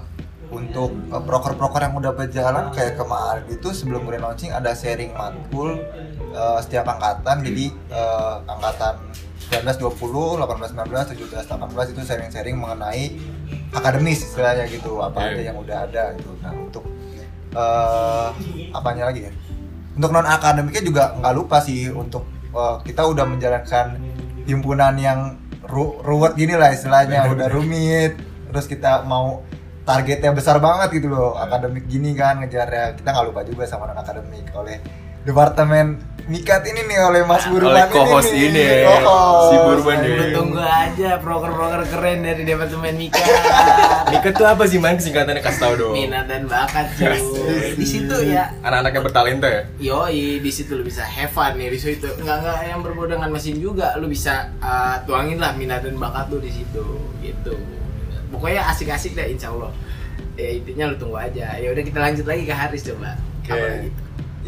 untuk 0.49 0.89
proker-proker 1.05 1.77
yang 1.79 1.93
udah 1.95 2.09
berjalan 2.11 2.73
kayak 2.73 2.97
kemarin 2.97 3.45
itu 3.47 3.69
sebelum 3.69 4.01
grand 4.01 4.23
launching 4.23 4.49
ada 4.49 4.73
sharing 4.73 5.13
matkul 5.13 5.77
eh, 6.29 6.59
setiap 6.61 6.85
angkatan 6.87 7.41
jadi 7.41 7.65
eh, 7.89 8.35
angkatan 8.45 8.95
19 9.49 9.81
20 9.81 10.37
18 10.37 10.77
19 10.77 11.17
17 11.17 11.49
18 11.49 11.91
itu 11.91 12.01
sharing-sharing 12.05 12.53
mengenai 12.53 13.17
akademis 13.73 14.21
istilahnya 14.23 14.69
gitu 14.69 15.01
apa 15.01 15.25
Iya. 15.25 15.29
aja 15.33 15.41
yang 15.49 15.57
udah 15.57 15.77
ada 15.89 16.03
gitu. 16.13 16.31
Nah 16.39 16.53
untuk 16.53 16.85
eh 17.49 18.27
apanya 18.71 19.09
lagi 19.09 19.25
ya? 19.25 19.31
Untuk 19.97 20.13
non 20.13 20.23
akademiknya 20.23 20.83
juga 20.85 21.03
nggak 21.17 21.33
lupa 21.33 21.57
sih 21.59 21.89
untuk 21.89 22.23
eh, 22.53 22.75
kita 22.85 23.09
udah 23.09 23.25
menjalankan 23.25 23.97
himpunan 24.45 24.93
yang 24.97 25.19
ru 25.65 25.97
ruwet 26.01 26.33
gini 26.33 26.53
lah 26.53 26.69
istilahnya 26.69 27.29
udah 27.29 27.45
rumit 27.49 28.17
terus 28.49 28.65
kita 28.65 29.05
mau 29.05 29.45
targetnya 29.81 30.33
besar 30.33 30.57
banget 30.57 31.01
gitu 31.01 31.09
loh 31.09 31.33
akademik 31.35 31.89
gini 31.89 32.13
kan 32.13 32.37
ngejarnya. 32.37 32.97
Kita 32.97 33.09
nggak 33.09 33.25
lupa 33.33 33.41
juga 33.41 33.65
sama 33.65 33.89
non 33.89 33.97
akademik 33.97 34.45
oleh 34.53 34.77
departemen 35.25 35.97
mikat 36.29 36.61
ini 36.63 36.85
nih 36.85 36.99
oleh 37.01 37.21
Mas 37.23 37.41
Burman 37.43 37.73
Oleh 37.73 37.89
co-host 37.89 38.29
nih. 38.29 38.47
ini, 38.47 38.65
Co-host. 38.85 39.49
si 39.49 39.55
Burman 39.57 39.97
Lu 39.97 40.05
nih. 40.05 40.29
tunggu 40.31 40.61
aja 40.61 41.09
proker-proker 41.17 41.81
keren 41.89 42.21
dari 42.21 42.43
departemen 42.43 42.93
Mika. 42.95 43.17
Mika 44.11 44.29
tuh 44.31 44.45
apa 44.45 44.63
sih 44.63 44.77
man 44.77 44.93
kesingkatannya 44.93 45.41
kasih 45.41 45.59
tau 45.59 45.73
dong. 45.73 45.93
Minat 45.97 46.29
dan 46.29 46.45
bakat 46.45 46.85
cuy. 46.95 47.17
Di 47.73 47.83
situ 47.83 48.15
ya 48.25 48.53
Anak-anak 48.61 48.91
yang 48.93 49.03
bertalenta 49.03 49.47
ya. 49.49 49.61
Yoi, 49.81 50.37
di 50.37 50.51
situ 50.53 50.77
lu 50.77 50.85
bisa 50.85 51.01
have 51.01 51.33
fun 51.33 51.57
nih 51.57 51.73
di 51.73 51.79
situ. 51.81 52.05
Enggak 52.15 52.37
enggak 52.39 52.57
yang 52.63 52.79
berbau 52.79 53.09
dengan 53.09 53.29
mesin 53.29 53.57
juga, 53.57 53.97
lu 53.97 54.05
bisa 54.05 54.53
uh, 54.59 55.01
tuangin 55.03 55.41
lah 55.41 55.57
minat 55.57 55.81
dan 55.81 55.97
bakat 55.97 56.29
lu 56.29 56.37
di 56.37 56.53
situ 56.53 56.85
gitu. 57.19 57.57
Pokoknya 58.29 58.69
asik-asik 58.69 59.17
deh 59.17 59.33
insya 59.33 59.49
Allah. 59.49 59.73
Ya 60.37 60.53
intinya 60.53 60.85
lu 60.87 60.95
tunggu 60.95 61.17
aja. 61.17 61.57
Ya 61.57 61.67
udah 61.67 61.81
kita 61.81 61.97
lanjut 61.97 62.23
lagi 62.23 62.45
ke 62.45 62.53
Haris 62.53 62.85
coba. 62.85 63.17
Oke. 63.41 63.49
Apa 63.49 63.65
lagi? 63.65 63.89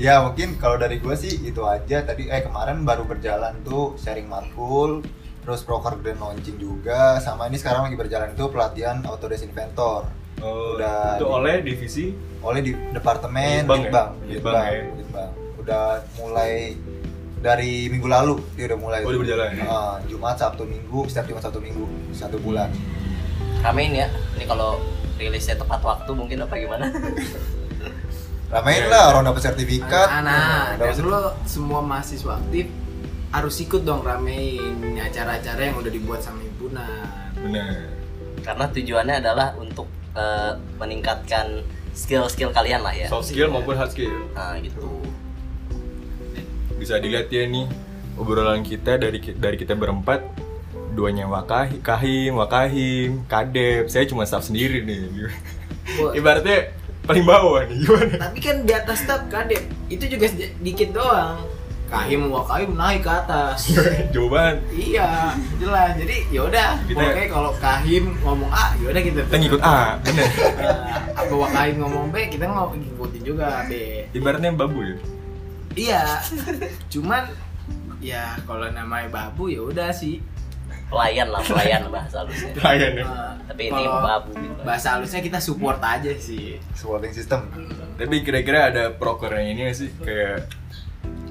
Ya 0.01 0.17
mungkin 0.19 0.57
kalau 0.57 0.75
dari 0.75 0.97
gue 0.97 1.13
sih 1.13 1.45
itu 1.45 1.61
aja 1.63 2.01
tadi 2.01 2.25
eh 2.25 2.41
kemarin 2.41 2.81
baru 2.81 3.05
berjalan 3.05 3.53
tuh 3.61 3.93
sharing 3.95 4.25
matkul 4.25 5.05
terus 5.41 5.61
proker 5.61 5.93
grand 5.95 6.17
launching 6.17 6.57
juga 6.57 7.17
sama 7.17 7.45
ini 7.45 7.55
sekarang 7.55 7.85
lagi 7.85 7.93
berjalan 7.95 8.29
itu 8.29 8.45
pelatihan 8.47 8.97
Autodesk 9.03 9.45
Inventor 9.45 10.09
Oh, 10.39 10.73
Udah 10.73 11.15
itu 11.15 11.21
di- 11.21 11.29
oleh 11.31 11.55
divisi 11.61 12.05
oleh 12.41 12.59
di 12.59 12.73
departemen 12.89 13.61
Litbang 13.61 13.77
ya? 13.77 13.85
Litbang 13.85 14.09
Litbang 14.25 14.53
Litbang, 14.57 14.65
ya? 14.65 14.81
Litbang. 14.91 15.29
udah 15.55 15.83
mulai 16.17 16.51
dari 17.39 17.71
minggu 17.85 18.07
lalu 18.07 18.35
dia 18.51 18.65
udah 18.65 18.79
mulai 18.79 18.99
Oh, 19.01 19.13
udah 19.13 19.21
berjalan 19.21 19.49
ya? 19.53 19.63
Ah, 19.63 19.95
Jumat 20.03 20.35
Sabtu 20.35 20.65
Minggu 20.65 21.05
setiap 21.05 21.25
Jumat 21.27 21.43
Sabtu 21.43 21.61
Minggu 21.61 21.85
satu 22.11 22.37
bulan 22.37 22.73
Ramein 23.61 23.93
ya. 23.95 24.09
Ini 24.33 24.45
kalau 24.45 24.81
rilisnya 25.15 25.53
tepat 25.55 25.77
waktu 25.79 26.09
mungkin 26.11 26.41
apa 26.41 26.57
gimana? 26.57 26.89
ramein 28.51 28.81
Iya, 28.81 28.87
lah 28.87 29.01
iya. 29.01 29.09
orang 29.09 29.23
dapat 29.25 29.41
sertifikat 29.43 30.07
Nah, 30.21 30.75
dapat 30.75 30.93
dan 30.93 31.05
lu 31.05 31.17
semua 31.45 31.79
mahasiswa 31.79 32.35
aktif 32.35 32.67
harus 33.31 33.55
ikut 33.57 33.81
dong 33.81 34.03
ramein 34.03 34.75
acara-acara 34.93 35.61
yang 35.63 35.77
udah 35.77 35.87
dibuat 35.87 36.19
sama 36.19 36.39
himpunan. 36.41 37.07
bener 37.33 37.87
Karena 38.41 38.65
tujuannya 38.67 39.15
adalah 39.17 39.55
untuk 39.55 39.87
eh, 40.11 40.51
meningkatkan 40.75 41.63
skill-skill 41.91 42.51
kalian 42.51 42.81
lah 42.81 42.91
ya. 42.91 43.07
soft 43.07 43.27
skill 43.27 43.47
maupun 43.47 43.73
hard 43.73 43.89
skill 43.89 44.11
Nah, 44.31 44.55
gitu. 44.57 44.83
bisa 46.73 46.97
dilihat 46.97 47.29
ya 47.29 47.45
nih 47.45 47.69
obrolan 48.15 48.59
kita 48.61 48.97
dari 48.97 49.21
dari 49.21 49.53
kita 49.55 49.71
berempat 49.73 50.25
duanya 50.91 51.23
wakahi 51.23 51.77
kahim 51.79 52.35
wakahim 52.35 53.21
kadep 53.23 53.85
saya 53.85 54.03
cuma 54.03 54.25
staff 54.25 54.43
sendiri 54.43 54.81
nih 54.81 55.29
ibaratnya 56.11 56.73
paling 57.01 57.25
bawah 57.25 57.65
nih 57.65 57.77
gimana 57.79 58.13
Tapi 58.21 58.37
kan 58.39 58.55
di 58.61 58.73
atas 58.73 58.99
tab 59.03 59.25
kadep 59.27 59.61
itu 59.87 60.03
juga 60.07 60.27
dikit 60.59 60.89
doang. 60.91 61.41
Kahim 61.91 62.31
wa 62.31 62.39
kahim 62.47 62.71
naik 62.71 63.03
ke 63.03 63.11
atas. 63.11 63.67
jauh 64.15 64.31
banget 64.31 64.63
iya, 64.71 65.35
jelas. 65.59 65.91
Jadi 65.99 66.23
yaudah, 66.31 66.79
Kita- 66.87 67.03
pokoknya 67.03 67.27
kalau 67.27 67.51
kahim 67.59 68.15
ngomong 68.23 68.47
A, 68.47 68.71
yaudah 68.79 69.01
kita 69.03 69.19
kita 69.27 69.37
ngikut 69.37 69.59
A 69.59 69.99
bener 69.99 70.23
Nah, 70.55 70.87
apa 71.19 71.33
wa 71.35 71.47
kahim 71.51 71.75
ngomong 71.83 72.07
B, 72.07 72.31
kita 72.31 72.47
ngomong 72.47 72.79
ngikutin 72.79 73.21
juga 73.27 73.67
B. 73.67 74.07
ibaratnya 74.15 74.55
babu 74.55 74.79
ya 74.81 74.95
Iya. 75.71 76.03
Cuman 76.87 77.27
ya 77.99 78.39
kalau 78.43 78.67
namanya 78.67 79.07
babu 79.07 79.47
ya 79.47 79.59
udah 79.59 79.91
sih. 79.91 80.23
Pelayan 80.91 81.27
lah, 81.27 81.39
pelayan 81.41 81.81
bahasa 81.87 82.19
halusnya. 82.19 82.51
Layan 82.59 82.91
ya 82.93 83.05
Eh, 83.07 83.31
Tapi 83.49 83.61
ini 83.65 83.83
babu 83.87 84.31
gitu. 84.33 84.59
Bahasa 84.61 84.87
halusnya 84.91 85.19
kita 85.19 85.39
support 85.39 85.79
aja 85.79 86.11
sih. 86.13 86.59
supporting 86.73 87.11
system 87.11 87.47
tapi 87.93 88.15
kira-kira 88.19 88.67
ada 88.67 88.89
proker 88.89 89.29
yang 89.31 89.47
ini 89.49 89.59
nggak 89.63 89.77
sih 89.77 89.89
kayak 89.95 90.49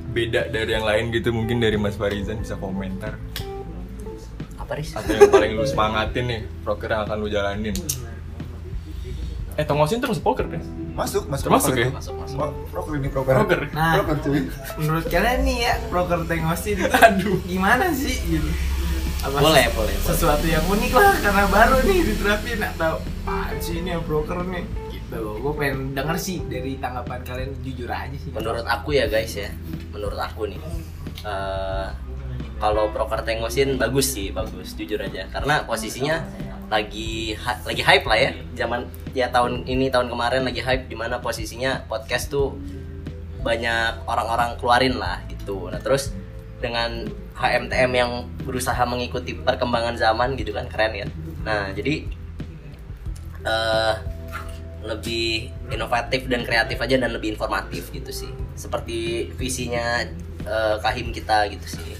beda 0.09 0.47
dari 0.49 0.71
yang 0.71 0.83
lain 0.83 1.11
gitu 1.11 1.31
mungkin 1.31 1.59
dari 1.59 1.75
Mas 1.75 1.95
Farizan 1.95 2.39
bisa 2.39 2.55
komentar 2.55 3.19
Apa 4.57 4.73
Riz? 4.73 4.95
atau 4.95 5.11
yang 5.11 5.29
paling 5.29 5.53
lu 5.53 5.65
semangatin 5.65 6.25
nih 6.25 6.41
proker 6.61 6.89
yang 6.89 7.03
akan 7.05 7.17
lu 7.17 7.27
jalanin 7.27 7.75
eh 9.53 9.65
Tongosin 9.65 9.99
terus 9.99 10.19
poker 10.19 10.47
deh 10.47 10.63
masuk 10.93 11.27
masuk 11.27 11.45
Termasuk 11.49 11.69
proker 11.69 11.83
ya? 11.83 11.91
Masuk, 11.91 12.15
masuk. 12.17 12.39
Pro- 12.39 12.55
proker 12.71 12.93
ini 12.95 13.09
proker 13.09 13.35
Proker. 13.35 13.61
Nah. 13.71 13.93
proker 13.99 14.17
cuy 14.21 14.41
Menurut 14.79 15.05
kalian 15.07 15.39
nih 15.43 15.57
ya, 15.61 15.75
proker 15.87 16.21
tengosin 16.25 16.77
itu 16.79 16.87
aduh 16.87 17.39
gimana 17.45 17.91
sih 17.91 18.15
gitu? 18.29 18.47
Apa 19.21 19.37
Boleh, 19.37 19.69
ses- 19.69 19.77
boleh, 19.77 19.95
boleh. 20.01 20.09
Sesuatu 20.09 20.47
yang 20.49 20.65
unik 20.65 20.93
lah 20.97 21.15
karena 21.21 21.45
baru 21.53 21.77
nih 21.85 21.99
diterapin 22.09 22.61
atau 22.65 22.93
apaan 23.29 23.57
sih 23.61 23.85
ini 23.85 23.93
yang 23.93 24.03
broker 24.09 24.41
nih 24.49 24.65
gitu. 24.89 25.21
Gue 25.45 25.53
pengen 25.61 25.93
denger 25.93 26.17
sih 26.17 26.41
dari 26.49 26.81
tanggapan 26.81 27.21
kalian 27.21 27.51
jujur 27.61 27.91
aja 27.93 28.17
sih. 28.17 28.33
Menurut 28.33 28.65
aku 28.65 28.97
ya 28.97 29.05
guys 29.13 29.37
ya, 29.37 29.53
menurut 29.93 30.17
aku 30.17 30.49
nih, 30.49 30.61
eh, 31.29 31.87
kalau 32.57 32.89
proker 32.97 33.21
tengosin 33.21 33.77
bagus 33.77 34.17
sih, 34.17 34.33
bagus 34.33 34.73
jujur 34.73 34.97
aja. 34.97 35.29
Karena 35.29 35.69
posisinya 35.69 36.25
lagi 36.73 37.37
lagi 37.69 37.83
hype 37.85 38.07
lah 38.09 38.19
ya, 38.19 38.31
zaman 38.57 38.89
ya 39.13 39.29
tahun 39.29 39.69
ini 39.69 39.93
tahun 39.93 40.09
kemarin 40.09 40.49
lagi 40.49 40.65
hype 40.65 40.89
di 40.89 40.97
mana 40.97 41.21
posisinya 41.21 41.85
podcast 41.93 42.33
tuh 42.33 42.57
banyak 43.45 44.05
orang-orang 44.09 44.57
keluarin 44.57 44.97
lah 44.97 45.21
gitu. 45.29 45.69
Nah 45.69 45.81
terus 45.83 46.17
dengan 46.61 47.05
HMTM 47.41 47.91
yang 47.97 48.29
berusaha 48.45 48.85
mengikuti 48.85 49.33
perkembangan 49.33 49.97
zaman 49.97 50.37
gitu 50.37 50.53
kan 50.53 50.69
keren 50.69 50.93
ya. 50.93 51.07
Nah 51.41 51.73
jadi 51.73 52.05
eh 53.41 53.95
lebih 54.81 55.53
inovatif 55.69 56.25
dan 56.29 56.45
kreatif 56.45 56.81
aja 56.81 56.97
dan 57.01 57.13
lebih 57.17 57.33
informatif 57.33 57.89
gitu 57.93 58.13
sih. 58.13 58.29
Seperti 58.57 59.29
visinya 59.41 60.05
eh, 60.45 60.77
kahim 60.85 61.13
kita 61.17 61.49
gitu 61.49 61.81
sih. 61.81 61.97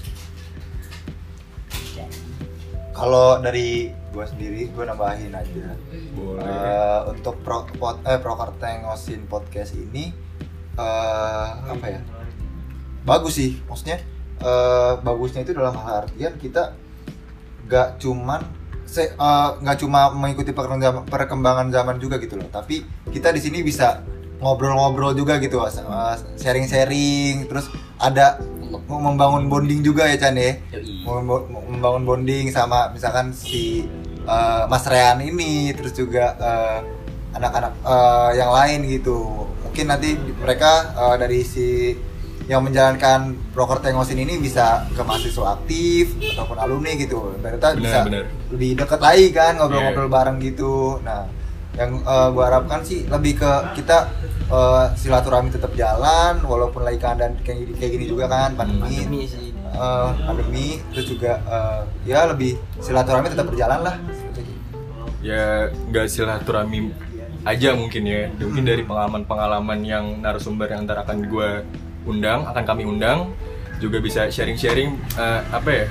Kalau 2.93 3.41
dari 3.41 3.89
gua 4.13 4.29
sendiri 4.29 4.69
gua 4.77 4.93
nambahin 4.93 5.33
aja. 5.33 5.73
Boleh. 6.13 6.43
Eh, 6.45 7.01
untuk 7.09 7.41
pro, 7.41 7.65
pod, 7.81 7.97
eh, 8.05 8.19
proker 8.21 8.53
tengosin 8.61 9.25
podcast 9.25 9.73
ini 9.73 10.13
eh 10.77 11.49
apa 11.65 11.85
ya? 11.85 12.01
Bagus 13.01 13.41
sih 13.41 13.57
maksudnya 13.65 13.97
eh, 14.41 14.93
bagusnya 14.99 15.45
itu 15.45 15.53
dalam 15.53 15.77
hal 15.77 16.09
artian 16.09 16.33
kita 16.35 16.73
gak 17.69 18.01
cuman 18.01 18.41
se- 18.83 19.13
eh, 19.15 19.49
nggak 19.63 19.77
cuma 19.79 20.11
mengikuti 20.11 20.51
perkembangan, 20.51 21.71
zaman 21.71 21.95
juga 22.01 22.19
gitu 22.19 22.35
loh. 22.35 22.49
Tapi 22.51 22.83
kita 23.13 23.31
di 23.31 23.39
sini 23.39 23.63
bisa 23.63 24.03
ngobrol-ngobrol 24.41 25.13
juga 25.15 25.37
gitu 25.39 25.61
sharing-sharing. 26.35 27.47
Terus 27.47 27.69
ada 28.01 28.41
membangun 28.91 29.47
bonding 29.47 29.79
juga 29.85 30.09
ya 30.09 30.17
Chan 30.19 30.35
ya? 30.35 30.57
Membangun 31.71 32.03
bonding 32.03 32.51
sama 32.51 32.91
misalkan 32.91 33.31
si 33.31 33.85
eh, 34.27 34.63
Mas 34.67 34.83
Rehan 34.89 35.23
ini 35.23 35.71
terus 35.77 35.95
juga 35.95 36.35
anak-anak 37.37 37.73
eh, 37.85 38.29
yang 38.35 38.51
lain 38.51 38.79
gitu. 38.91 39.47
Mungkin 39.63 39.85
nanti 39.87 40.19
mereka 40.19 40.91
eh, 40.99 41.15
dari 41.15 41.39
si 41.47 41.95
yang 42.51 42.67
menjalankan 42.67 43.19
proker 43.55 43.79
tengosin 43.79 44.19
ini 44.19 44.35
bisa 44.35 44.83
ke 44.91 44.99
mahasiswa 44.99 45.55
aktif 45.55 46.11
ataupun 46.35 46.59
alumni 46.59 46.91
gitu. 46.93 47.31
Berarti 47.39 47.79
bisa 47.79 48.03
benar. 48.03 48.27
lebih 48.51 48.71
deket 48.75 48.99
lagi 48.99 49.25
kan 49.31 49.55
ngobrol-ngobrol 49.55 50.11
Iya. 50.11 50.15
bareng 50.19 50.37
gitu. 50.43 50.99
Nah 50.99 51.23
yang 51.71 52.03
eh, 52.03 52.27
gua 52.29 52.43
harapkan 52.51 52.83
sih 52.83 53.07
lebih 53.07 53.39
ke 53.39 53.51
kita 53.73 54.11
eh, 54.51 54.85
silaturahmi 54.93 55.47
tetap 55.49 55.71
jalan 55.73 56.43
walaupun 56.43 56.83
lagi 56.83 56.99
keadaan 56.99 57.39
kayak 57.39 57.57
gini, 57.63 57.71
kayak 57.79 57.91
gini 57.95 58.05
juga 58.05 58.27
kan 58.27 58.51
pandemi. 58.53 58.99
Pandemi 58.99 59.23
sih. 59.23 59.47
eh, 59.71 60.09
pandemi 60.21 60.67
terus 60.91 61.07
juga 61.07 61.39
eh, 61.39 61.81
ya 62.03 62.27
lebih 62.27 62.59
silaturahmi 62.77 63.31
tetap 63.31 63.47
berjalan 63.47 63.79
lah 63.81 63.95
ya 65.21 65.69
nggak 65.69 66.05
silaturahmi 66.09 66.91
aja 67.41 67.73
mungkin 67.73 68.03
ya. 68.03 68.27
Mungkin 68.35 68.63
dari 68.65 68.83
pengalaman-pengalaman 68.83 69.79
yang 69.81 70.05
narasumber 70.19 70.67
yang 70.67 70.83
ntar 70.83 71.01
akan 71.01 71.25
gue 71.25 71.49
undang 72.03 72.45
akan 72.45 72.63
kami 72.63 72.83
undang. 72.83 73.31
Juga 73.81 73.97
bisa 73.97 74.29
sharing-sharing 74.29 74.93
eh, 75.17 75.41
apa 75.49 75.69
ya? 75.69 75.85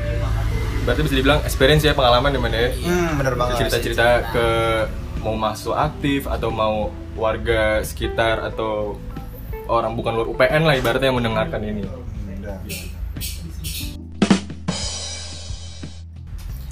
Berarti 0.81 1.01
bisa 1.05 1.15
dibilang 1.15 1.41
experience 1.43 1.83
ya 1.83 1.93
pengalaman 1.93 2.31
di 2.31 2.41
mana 2.41 2.57
ya 2.57 2.71
hmm 2.73 3.11
bener 3.19 3.35
banget. 3.35 3.55
Cerita-cerita 3.67 4.07
ke 4.31 4.47
mau 5.21 5.37
masuk 5.37 5.75
aktif 5.75 6.25
atau 6.25 6.49
mau 6.49 6.89
warga 7.13 7.83
sekitar 7.83 8.41
atau 8.47 8.97
orang 9.69 9.93
bukan 9.93 10.17
luar 10.17 10.29
UPN 10.31 10.63
lah 10.65 10.75
ibaratnya 10.75 11.11
yang 11.13 11.19
mendengarkan 11.19 11.61
ini. 11.61 11.83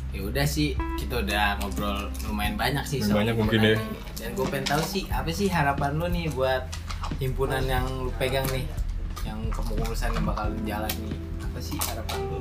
Ya 0.09 0.21
udah 0.25 0.47
sih 0.49 0.73
kita 0.97 1.21
udah 1.23 1.61
ngobrol 1.63 2.11
lumayan 2.27 2.57
banyak 2.59 2.85
sih 2.89 2.99
soal 3.05 3.23
Banyak 3.23 3.37
mungkin 3.39 3.61
ya. 3.61 3.77
dan 4.19 4.35
gue 4.35 4.47
pengen 4.51 4.67
tahu 4.67 4.83
sih 4.83 5.05
apa 5.13 5.31
sih 5.31 5.47
harapan 5.47 5.95
lu 5.95 6.07
nih 6.11 6.27
buat 6.35 6.67
himpunan 7.23 7.63
yang 7.65 7.87
lu 8.03 8.11
pegang 8.19 8.45
nih 8.51 8.67
yang 9.29 9.41
kepengurusan 9.53 10.09
yang 10.17 10.25
bakal 10.25 10.47
jalan 10.65 10.93
nih 11.05 11.17
apa 11.45 11.59
sih 11.61 11.77
harapan 11.85 12.19
lu? 12.33 12.41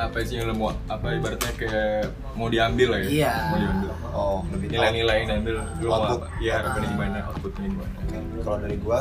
Apa 0.00 0.16
sih 0.24 0.34
yang 0.40 0.46
lo 0.48 0.54
mau 0.56 0.70
apa 0.88 1.06
ibaratnya 1.16 1.52
kayak 1.56 2.12
mau 2.36 2.48
diambil 2.52 2.88
lah 2.96 3.00
ya? 3.04 3.08
Iya. 3.08 3.34
mau 3.48 3.58
diambil. 3.60 3.90
Oh 4.12 4.38
lebih 4.52 4.66
nilai-nilai 4.72 5.16
yang 5.24 5.28
diambil 5.32 5.52
lo 5.60 5.88
mau 5.88 6.04
apa? 6.20 6.26
Ya 6.40 6.52
harapannya 6.60 6.88
gimana? 6.92 7.18
Outputnya 7.32 7.66
gimana? 7.68 7.96
Kalau 8.44 8.58
dari 8.60 8.76
gua 8.80 8.98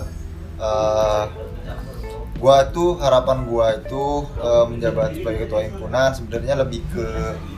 eh 0.60 1.24
gua 2.40 2.58
tuh 2.72 2.90
harapan 3.04 3.38
gua 3.48 3.68
itu 3.76 4.06
eh, 4.40 4.66
menjabat 4.68 5.10
sebagai 5.16 5.40
ketua 5.48 5.62
himpunan 5.68 6.10
sebenarnya 6.16 6.54
lebih 6.64 6.82
ke 6.92 7.08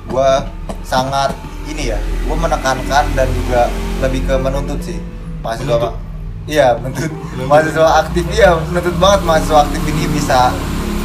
gua 0.10 0.45
sangat 0.82 1.34
ini 1.69 1.93
ya 1.93 2.00
gua 2.26 2.38
menekankan 2.50 3.06
dan 3.13 3.28
juga 3.30 3.69
lebih 4.02 4.21
ke 4.26 4.36
menuntut 4.41 4.82
sih. 4.82 4.97
Mahasiswa 5.41 5.65
Menuntut? 5.78 6.11
Iya 6.45 6.73
menuntut 6.77 7.12
mahasiswa 7.45 7.88
aktif. 8.01 8.23
Iya 8.30 8.49
menuntut 8.67 8.95
banget 8.97 9.21
mahasiswa 9.23 9.58
aktif 9.62 9.82
ini 9.86 10.04
bisa 10.10 10.49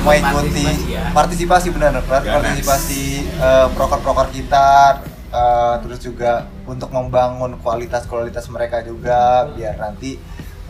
mengikuti 0.07 0.62
Partisipasi 0.62 0.94
ya. 0.94 1.03
partisipasi 1.11 1.66
benar 1.75 1.99
partisipasi 2.01 3.03
eh, 3.27 3.66
proker-proker 3.75 4.31
kita 4.31 5.03
eh, 5.29 5.75
terus 5.83 5.99
juga 5.99 6.46
untuk 6.62 6.94
membangun 6.94 7.59
kualitas-kualitas 7.59 8.46
mereka 8.49 8.87
juga 8.87 9.51
biar 9.51 9.75
nanti 9.77 10.14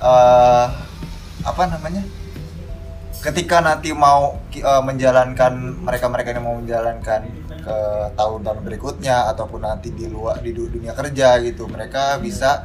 eh, 0.00 0.66
apa 1.44 1.62
namanya 1.68 2.00
ketika 3.20 3.60
nanti 3.60 3.92
mau 3.92 4.40
eh, 4.56 4.82
menjalankan 4.82 5.84
mereka-mereka 5.84 6.32
yang 6.32 6.40
mau 6.40 6.56
menjalankan 6.56 7.20
ke 7.60 7.76
tahun-tahun 8.14 8.64
berikutnya 8.64 9.28
ataupun 9.36 9.68
nanti 9.68 9.92
di 9.92 10.08
luar 10.08 10.40
di 10.40 10.56
du- 10.56 10.70
dunia 10.70 10.96
kerja 10.96 11.36
gitu 11.44 11.68
mereka 11.68 12.16
bisa 12.16 12.64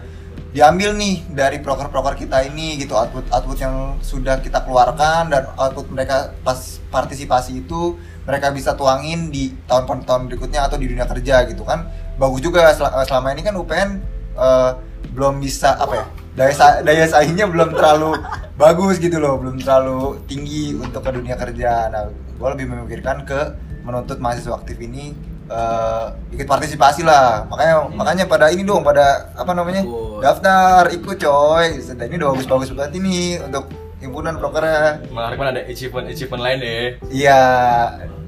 diambil 0.51 0.99
nih 0.99 1.23
dari 1.31 1.63
proker-proker 1.63 2.19
kita 2.19 2.43
ini 2.43 2.75
gitu 2.75 2.91
output 2.91 3.23
output 3.31 3.57
yang 3.63 3.95
sudah 4.03 4.43
kita 4.43 4.59
keluarkan 4.67 5.31
dan 5.31 5.47
output 5.55 5.87
mereka 5.87 6.35
pas 6.43 6.59
partisipasi 6.91 7.63
itu 7.63 7.95
mereka 8.27 8.51
bisa 8.51 8.75
tuangin 8.75 9.31
di 9.31 9.55
tahun-tahun 9.65 10.27
berikutnya 10.27 10.67
atau 10.67 10.75
di 10.75 10.91
dunia 10.91 11.07
kerja 11.07 11.47
gitu 11.47 11.63
kan. 11.63 11.87
Bagus 12.19 12.43
juga 12.43 12.67
sel- 12.75 12.91
selama 13.07 13.31
ini 13.31 13.41
kan 13.47 13.55
UPN 13.55 13.89
eh, 14.35 14.71
belum 15.15 15.39
bisa 15.39 15.79
apa 15.79 15.93
ya 16.03 16.05
daya 16.35 16.53
sa- 16.53 16.79
daya 16.83 17.07
saingnya 17.07 17.47
belum 17.47 17.71
terlalu 17.71 18.19
bagus 18.61 18.99
gitu 18.99 19.17
loh 19.23 19.39
belum 19.39 19.57
terlalu 19.63 20.19
tinggi 20.27 20.75
untuk 20.75 20.99
ke 20.99 21.15
dunia 21.15 21.39
kerja. 21.39 21.87
Nah 21.87 22.11
gue 22.11 22.49
lebih 22.59 22.67
memikirkan 22.67 23.23
ke 23.23 23.55
menuntut 23.87 24.19
mahasiswa 24.19 24.59
aktif 24.59 24.77
ini 24.83 25.15
eh, 25.51 26.05
ikut 26.39 26.47
partisipasi 26.47 27.03
lah. 27.03 27.43
Makanya 27.51 27.75
makanya 27.91 28.23
pada 28.25 28.47
ini 28.47 28.63
dong 28.63 28.81
pada 28.81 29.35
apa 29.35 29.51
namanya 29.51 29.83
Ikut. 29.83 30.23
daftar 30.23 30.87
ikut 30.95 31.17
coy. 31.19 31.67
Sudah, 31.83 32.05
ini 32.07 32.15
udah 32.15 32.29
bagus-bagus 32.31 32.69
banget 32.71 32.93
ini 33.03 33.35
untuk 33.43 33.67
himpunan 33.99 34.39
prokernya. 34.39 35.03
Mengharapkan 35.11 35.47
ada 35.53 35.61
achievement 35.67 36.07
achievement 36.09 36.41
lain 36.41 36.57
deh 36.63 36.85
iya 37.11 37.41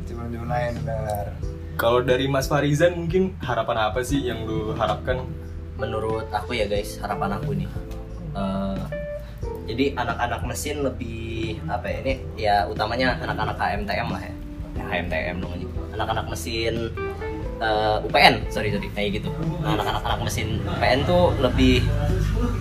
cuma-cuma 0.05 0.45
lain 0.51 0.71
benar. 0.83 1.25
Kalau 1.73 2.05
dari 2.05 2.29
Mas 2.29 2.45
Farizan 2.45 2.93
mungkin 2.93 3.33
harapan 3.41 3.89
apa 3.89 4.03
sih 4.05 4.21
yang 4.21 4.45
lu 4.45 4.75
harapkan? 4.77 5.25
Menurut 5.81 6.29
aku 6.29 6.53
ya 6.53 6.69
guys 6.69 7.01
harapan 7.01 7.39
aku 7.41 7.57
nih. 7.57 7.69
Eh, 8.37 8.77
jadi 9.63 9.85
anak-anak 9.95 10.41
mesin 10.43 10.83
lebih 10.83 11.57
apa 11.71 11.87
ya 11.87 11.97
ini 12.03 12.13
ya 12.35 12.55
utamanya 12.67 13.15
anak-anak 13.23 13.55
HMTM 13.55 14.07
lah 14.11 14.21
ya, 14.21 14.33
ya 14.75 14.83
HMTM 14.91 15.35
namanya 15.39 15.67
anak-anak 15.95 16.25
mesin 16.29 16.91
eh, 17.59 17.97
UPN 18.05 18.47
sorry 18.49 18.73
sorry 18.73 18.89
kayak 18.93 19.21
gitu. 19.21 19.29
Nah, 19.61 19.77
anak-anak 19.77 20.01
anak 20.05 20.19
mesin 20.25 20.61
UPN 20.63 20.99
tuh 21.05 21.33
lebih 21.41 21.83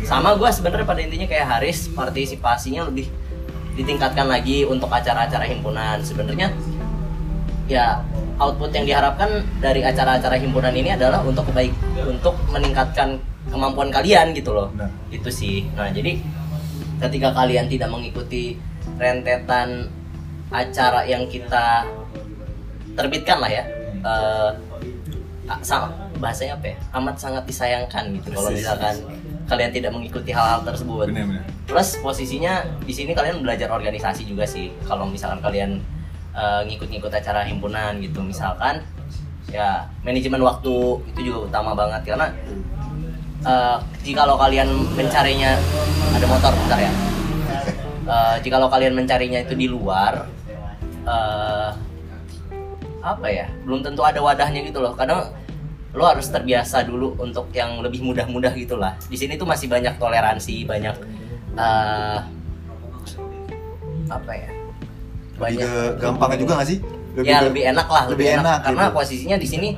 sama 0.05 0.35
gue 0.37 0.49
sebenarnya 0.51 0.87
pada 0.87 1.01
intinya 1.01 1.27
kayak 1.29 1.47
Haris 1.49 1.89
partisipasinya 1.93 2.89
lebih 2.91 3.09
ditingkatkan 3.73 4.29
lagi 4.29 4.69
untuk 4.69 4.93
acara-acara 4.93 5.49
himpunan. 5.49 6.03
Sebenarnya 6.05 6.53
ya 7.71 8.03
output 8.37 8.75
yang 8.75 8.85
diharapkan 8.85 9.47
dari 9.63 9.87
acara-acara 9.87 10.37
himpunan 10.37 10.75
ini 10.75 10.93
adalah 10.93 11.23
untuk 11.23 11.47
kebaik 11.49 11.73
untuk 12.05 12.35
meningkatkan 12.51 13.17
kemampuan 13.49 13.89
kalian 13.89 14.35
gitu 14.37 14.53
loh. 14.53 14.69
Benar. 14.75 14.91
itu 15.09 15.31
sih. 15.31 15.57
Nah 15.73 15.89
jadi 15.89 16.19
ketika 17.03 17.35
kalian 17.35 17.67
tidak 17.67 17.91
mengikuti 17.91 18.59
rentetan 19.01 19.91
acara 20.53 21.03
yang 21.09 21.25
kita 21.27 21.89
terbitkan 22.93 23.41
lah 23.41 23.51
ya 23.51 23.65
a- 24.05 24.53
sama 25.63 25.91
bahasanya 26.23 26.55
apa 26.59 26.67
ya? 26.73 26.77
Amat 26.95 27.17
sangat 27.19 27.45
disayangkan 27.47 28.15
gitu 28.19 28.31
kalau 28.35 28.51
misalkan 28.55 28.95
kalian 29.51 29.71
tidak 29.75 29.91
mengikuti 29.91 30.31
hal-hal 30.31 30.63
tersebut. 30.63 31.11
Benar-benar 31.11 31.63
plus 31.67 31.97
posisinya 32.05 32.63
di 32.85 32.93
sini 32.93 33.17
kalian 33.17 33.41
belajar 33.41 33.73
organisasi 33.73 34.29
juga 34.29 34.45
sih. 34.45 34.71
Kalau 34.85 35.09
misalkan 35.09 35.41
kalian 35.41 35.81
eh, 36.37 36.61
ngikut-ngikut 36.69 37.09
acara 37.09 37.47
himpunan 37.49 37.97
gitu 38.03 38.21
misalkan 38.21 38.85
ya 39.51 39.85
manajemen 40.05 40.45
waktu 40.45 40.75
itu 41.15 41.33
juga 41.33 41.39
utama 41.49 41.73
banget. 41.73 42.13
Karena 42.13 42.29
eh, 43.47 43.77
jikalau 44.05 44.37
kalian 44.37 44.69
mencarinya 44.95 45.57
ada 46.13 46.27
motor 46.29 46.53
bentar 46.53 46.79
ya. 46.79 46.93
Eh, 48.03 48.37
jikalau 48.45 48.69
kalian 48.69 48.93
mencarinya 48.93 49.41
itu 49.41 49.55
di 49.57 49.67
luar 49.71 50.27
eh, 51.09 51.71
apa 53.03 53.27
ya 53.27 53.47
belum 53.67 53.83
tentu 53.83 54.07
ada 54.07 54.23
wadahnya 54.23 54.63
gitu 54.63 54.79
loh. 54.79 54.95
Kadang 54.95 55.35
lo 55.93 56.09
harus 56.09 56.31
terbiasa 56.33 56.89
dulu 56.89 57.19
untuk 57.21 57.53
yang 57.53 57.85
lebih 57.85 58.01
mudah-mudah 58.01 58.57
gitulah 58.57 58.97
di 59.13 59.17
sini 59.19 59.37
tuh 59.37 59.45
masih 59.45 59.69
banyak 59.69 60.01
toleransi 60.01 60.65
banyak 60.65 60.97
eh, 61.53 62.19
apa 64.09 64.33
ya 64.33 64.51
lebih 65.37 65.57
ke 65.61 65.73
gampang 66.01 66.31
juga 66.41 66.53
gak 66.63 66.69
sih? 66.73 66.79
Ya 67.21 67.45
ke- 67.45 67.53
lebih 67.53 67.63
enak 67.69 67.89
lah 67.93 68.05
lebih 68.09 68.41
enak. 68.41 68.65
karena 68.65 68.85
gitu. 68.89 68.97
posisinya 68.97 69.37
di 69.37 69.49
sini 69.49 69.69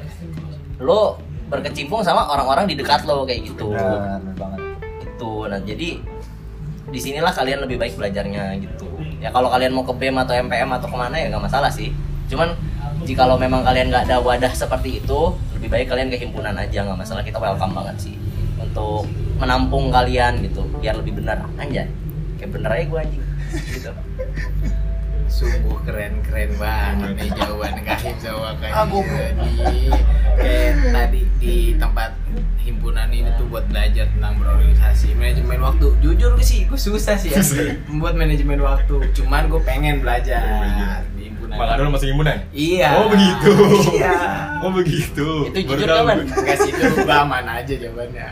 lo 0.79 1.19
berkecimpung 1.51 2.07
sama 2.07 2.31
orang-orang 2.31 2.71
di 2.71 2.75
dekat 2.79 3.03
lo 3.11 3.27
kayak 3.27 3.51
gitu. 3.51 3.75
Benar 3.75 4.23
banget. 4.39 4.61
Itu 5.03 5.51
nah 5.51 5.59
jadi 5.59 5.89
di 6.95 6.99
sinilah 7.01 7.35
kalian 7.35 7.67
lebih 7.67 7.75
baik 7.81 7.99
belajarnya 7.99 8.55
gitu. 8.63 8.87
Ya 9.19 9.35
kalau 9.35 9.51
kalian 9.51 9.75
mau 9.75 9.83
ke 9.83 9.91
BEM 9.99 10.15
atau 10.21 10.35
MPM 10.37 10.71
atau 10.79 10.87
ke 10.87 10.95
mana 10.95 11.17
ya 11.19 11.27
nggak 11.27 11.43
masalah 11.43 11.71
sih. 11.75 11.91
Cuman 12.31 12.55
jika 13.05 13.29
lo 13.29 13.37
memang 13.37 13.61
kalian 13.62 13.93
nggak 13.93 14.09
ada 14.09 14.17
wadah 14.21 14.53
seperti 14.57 15.05
itu 15.05 15.37
lebih 15.57 15.69
baik 15.69 15.87
kalian 15.93 16.09
ke 16.09 16.17
himpunan 16.19 16.57
aja 16.57 16.85
nggak 16.85 16.99
masalah. 16.99 17.23
Kita 17.23 17.37
welcome 17.37 17.77
banget 17.77 17.97
sih 18.11 18.17
untuk 18.57 19.05
menampung 19.37 19.93
kalian 19.93 20.40
gitu 20.40 20.64
biar 20.81 20.97
lebih 20.97 21.21
benar. 21.21 21.45
Anjay 21.61 21.88
kayak 22.40 22.51
bener 22.51 22.71
aja 22.73 22.85
gue 22.88 22.99
anjing 22.99 23.25
gitu. 23.77 23.93
Sungguh 25.25 25.79
keren 25.83 26.23
keren 26.23 26.53
banget 26.61 27.11
nih 27.19 27.31
jawaban 27.35 27.81
Kahim 27.83 28.14
sama 28.23 28.55
kayak 28.61 28.87
di 29.43 29.90
kayak 30.38 30.95
tadi 30.95 31.23
di 31.43 31.55
tempat 31.75 32.14
himpunan 32.62 33.11
ini 33.11 33.29
tuh 33.35 33.47
buat 33.51 33.67
belajar 33.67 34.07
tentang 34.14 34.38
berorganisasi 34.38 35.17
manajemen 35.19 35.59
waktu. 35.61 35.87
Jujur 36.01 36.38
gue 36.38 36.47
sih 36.47 36.64
gue 36.64 36.79
susah 36.79 37.19
sih 37.19 37.35
ya 37.35 37.43
membuat 37.90 38.14
manajemen 38.14 38.62
waktu. 38.62 39.11
Cuman 39.17 39.51
gue 39.51 39.61
pengen 39.67 40.05
belajar 40.05 41.03
Nah. 41.55 41.59
Bang 41.61 41.71
Arul 41.71 41.88
masuk 41.88 42.09
himpunan? 42.11 42.38
Iya. 42.51 42.88
Oh 42.99 43.07
begitu. 43.07 43.53
Iya. 43.95 44.14
Oh 44.59 44.71
begitu. 44.71 45.29
Itu 45.47 45.59
jujur 45.64 45.87
gue. 45.87 46.14
Enggak 46.27 46.57
sih 46.59 46.71
itu 46.71 46.85
aman 47.07 47.45
aja 47.47 47.75
jawabannya. 47.75 48.29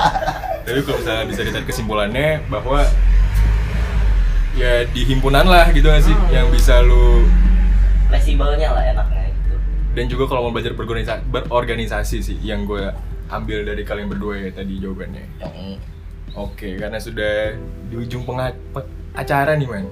Tapi 0.64 0.78
kalau 0.80 0.96
misalnya 0.96 1.24
bisa 1.26 1.40
ditarik 1.42 1.66
kesimpulannya 1.66 2.28
bahwa 2.46 2.86
ya 4.54 4.86
di 4.86 5.02
himpunan 5.02 5.42
lah 5.42 5.66
gitu 5.70 5.88
gak 5.88 6.04
sih 6.04 6.14
yang 6.28 6.46
bisa 6.48 6.78
lu 6.78 7.24
Fleksibelnya 8.06 8.68
lah 8.70 8.84
enaknya 8.86 9.32
gitu. 9.32 9.54
dan 9.92 10.04
juga 10.06 10.24
kalau 10.28 10.46
mau 10.46 10.52
belajar 10.52 10.76
berorganisasi, 10.76 11.24
berorganisasi 11.26 12.18
sih 12.20 12.36
yang 12.38 12.62
gue 12.62 12.92
ambil 13.26 13.64
dari 13.64 13.82
kalian 13.82 14.06
berdua 14.06 14.36
ya 14.38 14.52
tadi 14.52 14.76
jawabannya. 14.76 15.24
Yang 15.40 15.56
Oke, 16.32 16.76
karena 16.76 16.96
sudah 16.96 17.56
di 17.88 17.96
ujung 17.98 18.22
penga- 18.22 18.56
pe- 18.72 18.88
acara 19.12 19.52
nih 19.52 19.64
man. 19.66 19.84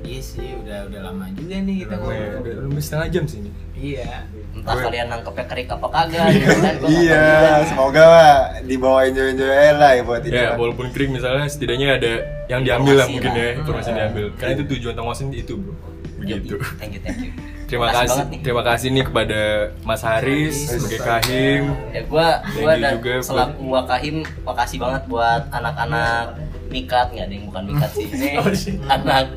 Iya 0.00 0.20
sih, 0.20 0.48
udah 0.56 0.78
udah 0.86 1.00
lama 1.04 1.24
juga 1.32 1.56
nih 1.58 1.76
kita 1.80 1.94
Udah, 1.94 2.00
ngobrol. 2.00 2.40
udah 2.40 2.54
lebih 2.64 2.82
setengah 2.82 3.08
jam 3.10 3.24
sih 3.24 3.38
ini. 3.38 3.50
Iya. 3.74 4.10
entah 4.50 4.74
Gue- 4.74 4.84
kalian 4.84 5.06
nangkepnya 5.06 5.44
kerik 5.46 5.68
apa 5.70 5.86
kagak 5.86 6.24
gitu 6.34 6.48
kan. 6.56 6.74
Iya, 6.84 7.26
semoga 7.64 8.02
lah 8.04 8.34
dibawa 8.60 8.98
enjoy-enjoy 9.04 9.46
lah 9.72 9.90
ya 9.92 10.02
buat 10.02 10.22
itu. 10.24 10.34
Ya, 10.34 10.48
walaupun 10.52 10.86
kering 10.90 11.12
misalnya 11.12 11.46
setidaknya 11.46 11.88
ada 11.94 12.12
yang 12.46 12.62
diambil 12.62 12.94
lah 12.96 13.06
mungkin 13.06 13.30
ya, 13.30 13.48
informasi 13.54 13.86
yang 13.88 13.98
diambil. 14.00 14.24
Karena 14.34 14.52
itu 14.54 14.64
tujuan 14.68 14.94
Tangosin 14.94 15.28
itu, 15.30 15.54
Bro. 15.54 15.74
Begitu. 16.18 16.58
Thank 16.76 16.92
you, 16.92 17.00
thank 17.00 17.18
you. 17.20 17.30
Terima 17.68 17.92
kasih, 17.92 18.24
terima 18.40 18.62
kasih 18.64 18.88
nih 18.90 19.04
kepada 19.04 19.40
Mas 19.84 20.00
Haris 20.00 20.56
sebagai 20.66 20.98
Kahim. 20.98 21.62
Ya 21.92 22.02
gua 22.02 22.40
gua 22.42 22.72
dan 22.74 22.96
juga 22.96 23.14
selaku 23.20 23.60
Wakahim 23.68 24.16
makasih 24.42 24.78
banget 24.80 25.02
buat 25.04 25.42
anak-anak 25.52 26.24
Mikat 26.68 27.12
nggak 27.12 27.24
ada 27.24 27.34
yang 27.34 27.44
bukan 27.46 27.62
Mikat 27.68 27.90
sih. 27.92 28.08
Ini 28.08 28.28
Oh, 28.40 28.48
anak 28.88 29.36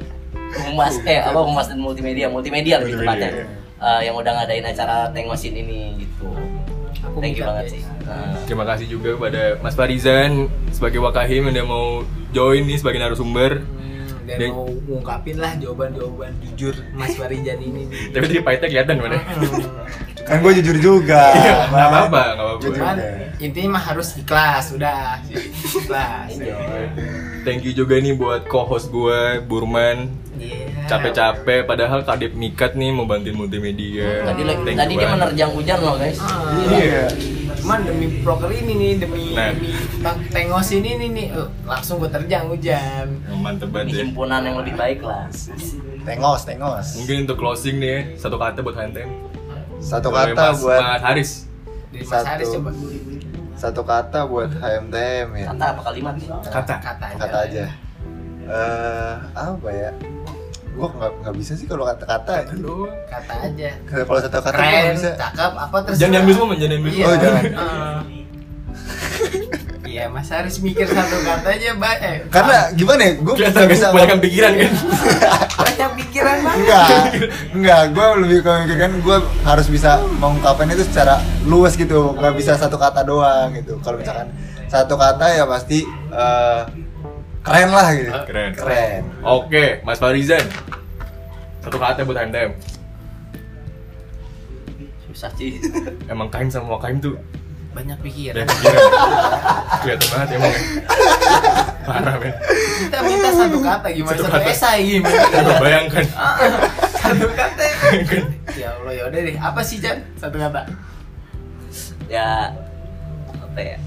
humas 0.52 0.96
eh 1.04 1.20
apa 1.20 1.40
humas 1.40 1.68
dan 1.68 1.78
multimedia 1.78 2.28
multimedia 2.28 2.80
lebih 2.80 3.00
tepatnya 3.00 3.30
ya. 3.32 3.46
Eh, 3.82 4.02
yang 4.06 4.14
udah 4.14 4.32
ngadain 4.38 4.62
acara 4.62 5.10
tengosin 5.10 5.54
ini 5.54 5.98
gitu. 5.98 6.30
Aku 7.02 7.18
Thank 7.18 7.42
you 7.42 7.44
banget 7.44 7.66
sih. 7.74 7.82
Nah, 8.06 8.38
Terima 8.46 8.62
kasih 8.62 8.86
juga 8.86 9.18
kepada 9.18 9.58
Mas 9.58 9.74
Farizan 9.74 10.46
sebagai 10.70 11.02
Wakahim 11.02 11.50
yang 11.50 11.54
udah 11.58 11.66
mau 11.66 11.86
join 12.30 12.62
nih 12.62 12.78
sebagai 12.78 13.02
narasumber. 13.02 13.66
Hmm, 13.66 14.06
dan 14.30 14.38
Dan- 14.38 14.54
mau 14.54 14.70
ngungkapin 14.70 15.42
lah 15.42 15.58
jawaban-jawaban 15.58 16.30
jujur 16.46 16.78
Mas 16.94 17.18
Farijan 17.18 17.58
ini 17.58 17.90
nih. 17.90 17.98
Tapi 18.14 18.24
tadi 18.28 18.42
pahitnya 18.46 18.68
kelihatan 18.70 18.96
mana? 19.02 19.18
Kan 20.22 20.38
gue 20.46 20.52
jujur 20.62 20.78
juga. 20.78 21.34
Iya, 21.34 21.54
nggak 21.68 21.88
apa-apa, 21.90 22.24
nggak 22.38 22.46
apa-apa. 22.46 22.62
Jujur 22.62 22.78
Cuman 22.78 22.98
intinya 23.42 23.70
mah 23.74 23.84
harus 23.84 24.08
ikhlas, 24.14 24.66
udah. 24.70 25.18
Ikhlas. 25.82 26.30
Thank 27.42 27.66
you 27.66 27.74
juga 27.74 27.98
nih 27.98 28.14
buat 28.14 28.46
co-host 28.46 28.94
gue, 28.94 29.42
Burman. 29.42 30.21
Iya. 30.41 30.89
Capek-capek, 30.89 31.62
padahal 31.63 32.01
Kadep 32.01 32.34
Mikat 32.34 32.73
nih 32.73 32.89
mau 32.89 33.06
bantuin 33.06 33.32
multimedia. 33.32 34.25
tadi 34.25 34.41
Thank 34.43 34.75
tadi 34.75 34.93
you 34.93 34.99
dia 34.99 35.10
menerjang 35.10 35.51
hujan 35.54 35.77
loh 35.80 35.95
guys. 35.95 36.17
Ah, 36.17 36.51
Iya. 36.67 37.06
Cuman 37.54 37.86
demi 37.86 38.19
proker 38.19 38.49
ini 38.49 38.73
nih, 38.73 38.91
demi 38.97 39.23
Nah. 39.32 39.54
demi 39.54 39.69
tengos 40.27 40.69
ini 40.73 40.97
nih 40.97 41.10
nih, 41.12 41.27
eh, 41.32 41.47
langsung 41.63 42.01
gue 42.01 42.10
terjang 42.10 42.49
hujan. 42.49 43.08
Mantep 43.32 43.69
banget 43.69 43.93
ya. 43.93 44.04
himpunan 44.04 44.41
yang 44.41 44.58
lebih 44.58 44.73
baik 44.73 44.99
lah. 44.99 45.30
Tengos, 46.01 46.41
tengos. 46.43 46.97
Mungkin 46.97 47.15
untuk 47.23 47.38
closing 47.38 47.77
nih, 47.77 48.17
satu 48.17 48.36
kata 48.36 48.60
buat 48.60 48.73
Hantem. 48.73 49.06
Satu 49.77 50.10
kata 50.10 50.34
Mas, 50.34 50.58
buat 50.60 50.77
Mas 50.77 51.01
Haris. 51.04 51.32
Dari 51.88 52.01
Mas 52.01 52.10
Satu. 52.12 52.25
Haris 52.27 52.47
coba. 52.51 52.71
satu 53.54 53.82
kata 53.84 54.19
buat 54.25 54.49
HMTM 54.51 55.27
ya. 55.36 55.45
Kata 55.54 55.65
apa 55.69 55.82
kalimat 55.84 56.13
nih? 56.15 56.27
Kata. 56.43 56.75
Kata 56.82 57.06
aja. 57.08 57.19
Kata 57.19 57.38
aja. 57.45 57.65
Eh, 58.41 59.13
apa 59.32 59.69
ya? 59.69 59.89
Gua 60.72 60.88
nggak 60.88 61.12
nggak 61.22 61.36
bisa 61.36 61.54
sih 61.54 61.68
kalau 61.68 61.84
kata-kata. 61.84 62.48
Kata 63.08 63.34
aja. 63.44 63.70
Kalau 63.84 64.20
satu 64.20 64.38
kata 64.40 64.50
gua 64.50 64.56
Keren, 64.56 64.72
nggak 64.72 64.96
bisa. 64.96 65.10
cakep, 65.20 65.52
apa 65.60 65.78
terus? 65.84 65.98
Jangan 66.00 66.14
diambil 66.16 66.34
semua, 66.34 66.56
jangan 66.56 66.72
diambil 66.72 66.92
Iya. 66.92 67.06
Oh, 67.06 67.16
jangan. 67.20 67.44
Iya, 69.92 70.08
Mas 70.08 70.32
Haris 70.32 70.64
mikir 70.64 70.88
satu 70.88 71.20
kata 71.20 71.52
aja, 71.52 71.76
Mbak. 71.76 71.96
Eh, 72.00 72.18
Karena 72.32 72.72
gimana 72.72 73.02
ya? 73.04 73.12
Gue 73.20 73.34
Kelihatan 73.36 73.68
guys, 73.68 73.84
banyak 73.92 74.18
pikiran 74.24 74.52
kan. 74.56 74.72
banyak 75.68 75.92
pikiran 76.00 76.38
banget. 76.48 76.60
Enggak, 76.64 76.88
enggak. 77.52 77.82
Gue 77.92 78.06
lebih 78.24 78.38
ke 78.40 78.50
memikirkan 78.56 78.92
gue 79.04 79.18
harus 79.44 79.68
bisa 79.68 80.00
mengungkapkan 80.16 80.72
itu 80.72 80.88
secara 80.88 81.20
luas 81.44 81.76
gitu. 81.76 82.16
Nggak 82.16 82.34
bisa 82.40 82.56
satu 82.56 82.80
kata 82.80 83.04
doang 83.04 83.52
gitu. 83.52 83.84
Kalau 83.84 84.00
misalkan 84.00 84.32
satu 84.72 84.96
kata 84.96 85.26
ya 85.36 85.44
pasti 85.44 85.84
eh, 86.08 86.62
keren 87.41 87.69
lah 87.69 87.88
gitu. 87.91 88.12
Keren. 88.25 88.51
Keren. 88.54 89.01
Oke, 89.21 89.82
Mas 89.82 89.97
Farizan. 89.97 90.45
Satu 91.60 91.77
kata 91.77 92.01
buat 92.01 92.17
Hantem. 92.17 92.54
Susah 95.04 95.30
sih. 95.36 95.60
Emang 96.08 96.30
Kaim 96.30 96.47
sama 96.47 96.77
Wakaim 96.77 96.97
tuh 96.97 97.17
Banyak 97.71 97.99
pikiran. 97.99 98.43
pikiran. 98.43 98.80
Kelihatan 99.82 100.08
banget 100.10 100.30
emang. 100.36 100.51
ya. 100.51 100.62
Parah 101.82 102.15
men. 102.17 102.34
Kita 102.82 102.97
minta 103.01 103.30
satu 103.32 103.58
kata 103.60 103.88
gimana 103.89 104.12
Satu 104.13 104.23
satu, 104.23 104.38
kata. 104.38 104.51
esai 104.51 104.82
gimana? 104.88 105.19
Coba 105.27 105.54
bayangkan. 105.60 106.06
satu 106.95 107.27
kata. 107.32 107.63
ya 108.54 108.69
Allah 108.71 108.91
ya 108.91 109.04
udah 109.08 109.19
deh. 109.21 109.36
Apa 109.36 109.62
sih, 109.62 109.77
Jan? 109.80 109.97
Satu 110.15 110.36
kata. 110.36 110.62
Ya 112.08 112.51
apa 113.34 113.60
ya? 113.60 113.77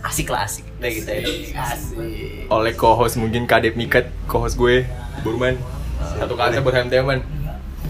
Asik 0.00 0.28
lah 0.28 0.44
asik. 0.44 0.67
Udah 0.78 0.90
gitu 0.94 1.10
ya. 1.10 1.22
Asik. 1.58 2.46
Oleh 2.48 2.72
co-host 2.72 3.18
mungkin 3.18 3.50
Kadep 3.50 3.74
Mikat, 3.74 4.06
co-host 4.30 4.54
gue, 4.54 4.86
Burman. 5.20 5.58
Satu 5.98 6.38
kata 6.38 6.62
buat 6.62 6.74
Hantem 6.74 7.02
man. 7.02 7.20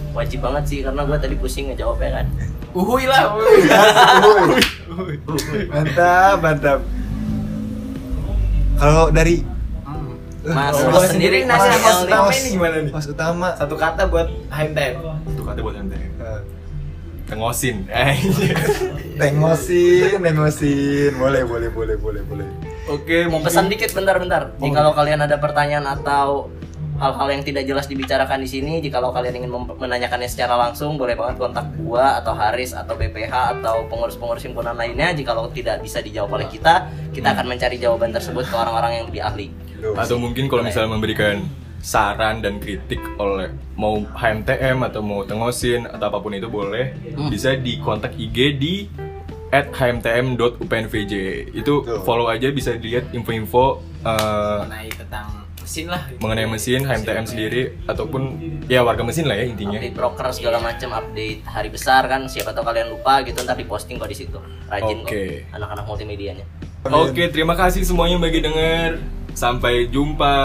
Wajib 0.09 0.41
banget 0.41 0.63
sih 0.65 0.79
karena 0.81 1.05
gue 1.05 1.17
tadi 1.21 1.35
pusing 1.37 1.69
ngejawabnya 1.69 2.21
kan. 2.21 2.25
Uhuy 2.73 3.05
lah. 3.05 3.33
uhuy. 3.37 4.61
Mantap, 5.69 6.37
mantap. 6.41 6.79
Kalau 8.79 9.13
dari 9.13 9.45
Hmm. 10.39 10.55
Mas, 10.55 10.71
Oh, 10.71 10.87
mas 10.95 11.11
sendiri 11.11 11.43
nanya 11.43 11.75
mas 11.83 11.99
utama 11.99 12.31
Mas. 12.31 12.39
ini 12.39 12.49
gimana 12.55 12.75
nih? 12.79 12.91
Mas 12.95 13.07
utama. 13.11 13.47
Satu 13.59 13.75
kata 13.75 14.07
buat 14.07 14.31
HMTM. 14.47 14.93
Satu 15.27 15.41
kata 15.43 15.59
buat. 15.59 15.75
Eh, 15.75 16.39
Tengosin. 17.27 17.85
Eh. 17.91 18.15
Tengosin, 19.19 20.17
tengosin. 20.17 21.11
Boleh, 21.19 21.43
boleh, 21.43 21.69
boleh, 21.69 21.95
boleh, 21.99 22.21
boleh. 22.23 22.47
Oke, 22.89 23.25
Mau 23.25 23.37
mungkin- 23.37 23.45
pesan 23.45 23.69
dikit 23.69 23.93
bentar-bentar. 23.93 24.57
Oh. 24.57 24.65
Jika 24.65 24.91
kalian 24.91 25.21
ada 25.21 25.37
pertanyaan 25.37 25.85
atau 25.85 26.49
hal-hal 26.99 27.27
yang 27.31 27.43
tidak 27.47 27.63
jelas 27.63 27.87
dibicarakan 27.87 28.43
di 28.43 28.49
sini, 28.49 28.83
jika 28.83 28.99
kalian 28.99 29.39
ingin 29.39 29.51
menanyakannya 29.79 30.27
secara 30.27 30.59
langsung, 30.59 30.99
boleh 30.99 31.15
banget 31.15 31.39
kontak 31.39 31.71
gua 31.79 32.19
atau 32.19 32.35
Haris 32.35 32.75
atau 32.75 32.99
BPH 32.99 33.55
atau 33.55 33.87
pengurus-pengurus 33.87 34.43
himpunan 34.43 34.75
lainnya. 34.75 35.15
Jika 35.15 35.31
tidak 35.53 35.79
bisa 35.79 36.03
dijawab 36.03 36.35
oleh 36.35 36.47
kita, 36.51 36.91
kita 37.15 37.31
akan 37.31 37.45
mencari 37.47 37.79
jawaban 37.79 38.11
tersebut 38.11 38.43
ke 38.43 38.55
orang-orang 38.57 38.91
yang 38.99 39.05
lebih 39.07 39.23
ahli. 39.23 39.47
Duh. 39.79 39.95
atau 39.95 40.19
mungkin 40.19 40.51
kalau 40.51 40.59
misalnya 40.59 40.91
memberikan 40.91 41.39
saran 41.79 42.43
dan 42.43 42.59
kritik 42.59 42.99
oleh 43.15 43.47
mau 43.79 44.03
HMTM 44.03 44.83
atau 44.83 44.99
mau 44.99 45.23
tengosin 45.23 45.87
atau 45.87 46.11
apa 46.11 46.19
pun 46.19 46.35
itu 46.35 46.51
boleh 46.51 46.91
Hmm. 47.15 47.31
bisa 47.31 47.55
di 47.55 47.79
kontak 47.79 48.11
IG 48.19 48.59
di 48.59 48.91
at 49.49 49.73
hmtm.upnvj 49.73 51.13
itu 51.51 51.73
Betul. 51.81 51.99
follow 52.05 52.29
aja 52.29 52.53
bisa 52.53 52.77
dilihat 52.77 53.09
info-info 53.11 53.81
uh, 54.05 54.65
Mengenai 54.65 54.89
tentang 54.93 55.27
mesin 55.59 55.85
lah. 55.85 56.01
mengenai 56.17 56.47
mesin 56.49 56.81
HMTM 56.81 57.25
sendiri 57.29 57.61
ataupun 57.85 58.21
ya 58.65 58.81
warga 58.81 59.05
mesin 59.05 59.29
lah 59.29 59.37
ya 59.37 59.45
intinya 59.45 59.77
Update 59.77 59.93
broker 59.93 60.27
segala 60.33 60.57
macam, 60.57 60.89
update 60.97 61.45
hari 61.45 61.69
besar 61.69 62.09
kan. 62.09 62.25
Siapa 62.25 62.57
tahu 62.57 62.65
kalian 62.65 62.89
lupa 62.89 63.21
gitu 63.21 63.45
ntar 63.45 63.53
diposting 63.53 64.01
kok 64.01 64.09
di 64.09 64.17
situ. 64.17 64.41
Rajin 64.65 65.05
Oke. 65.05 65.45
kok 65.45 65.57
anak-anak 65.61 65.85
multimedianya. 65.85 66.45
Oke, 66.89 67.29
terima 67.29 67.53
kasih 67.53 67.85
semuanya 67.85 68.17
bagi 68.17 68.41
denger. 68.41 68.97
Sampai 69.37 69.87
jumpa. 69.93 70.35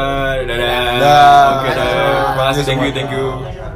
Dadah. 0.45 0.85
Dah. 1.01 1.45
Oke, 1.57 1.69
dah. 1.73 1.89
Terima 2.37 2.45
kasih. 2.53 2.63
Thank 2.69 2.81
you, 2.85 2.93
thank 2.93 3.11
you. 3.11 3.74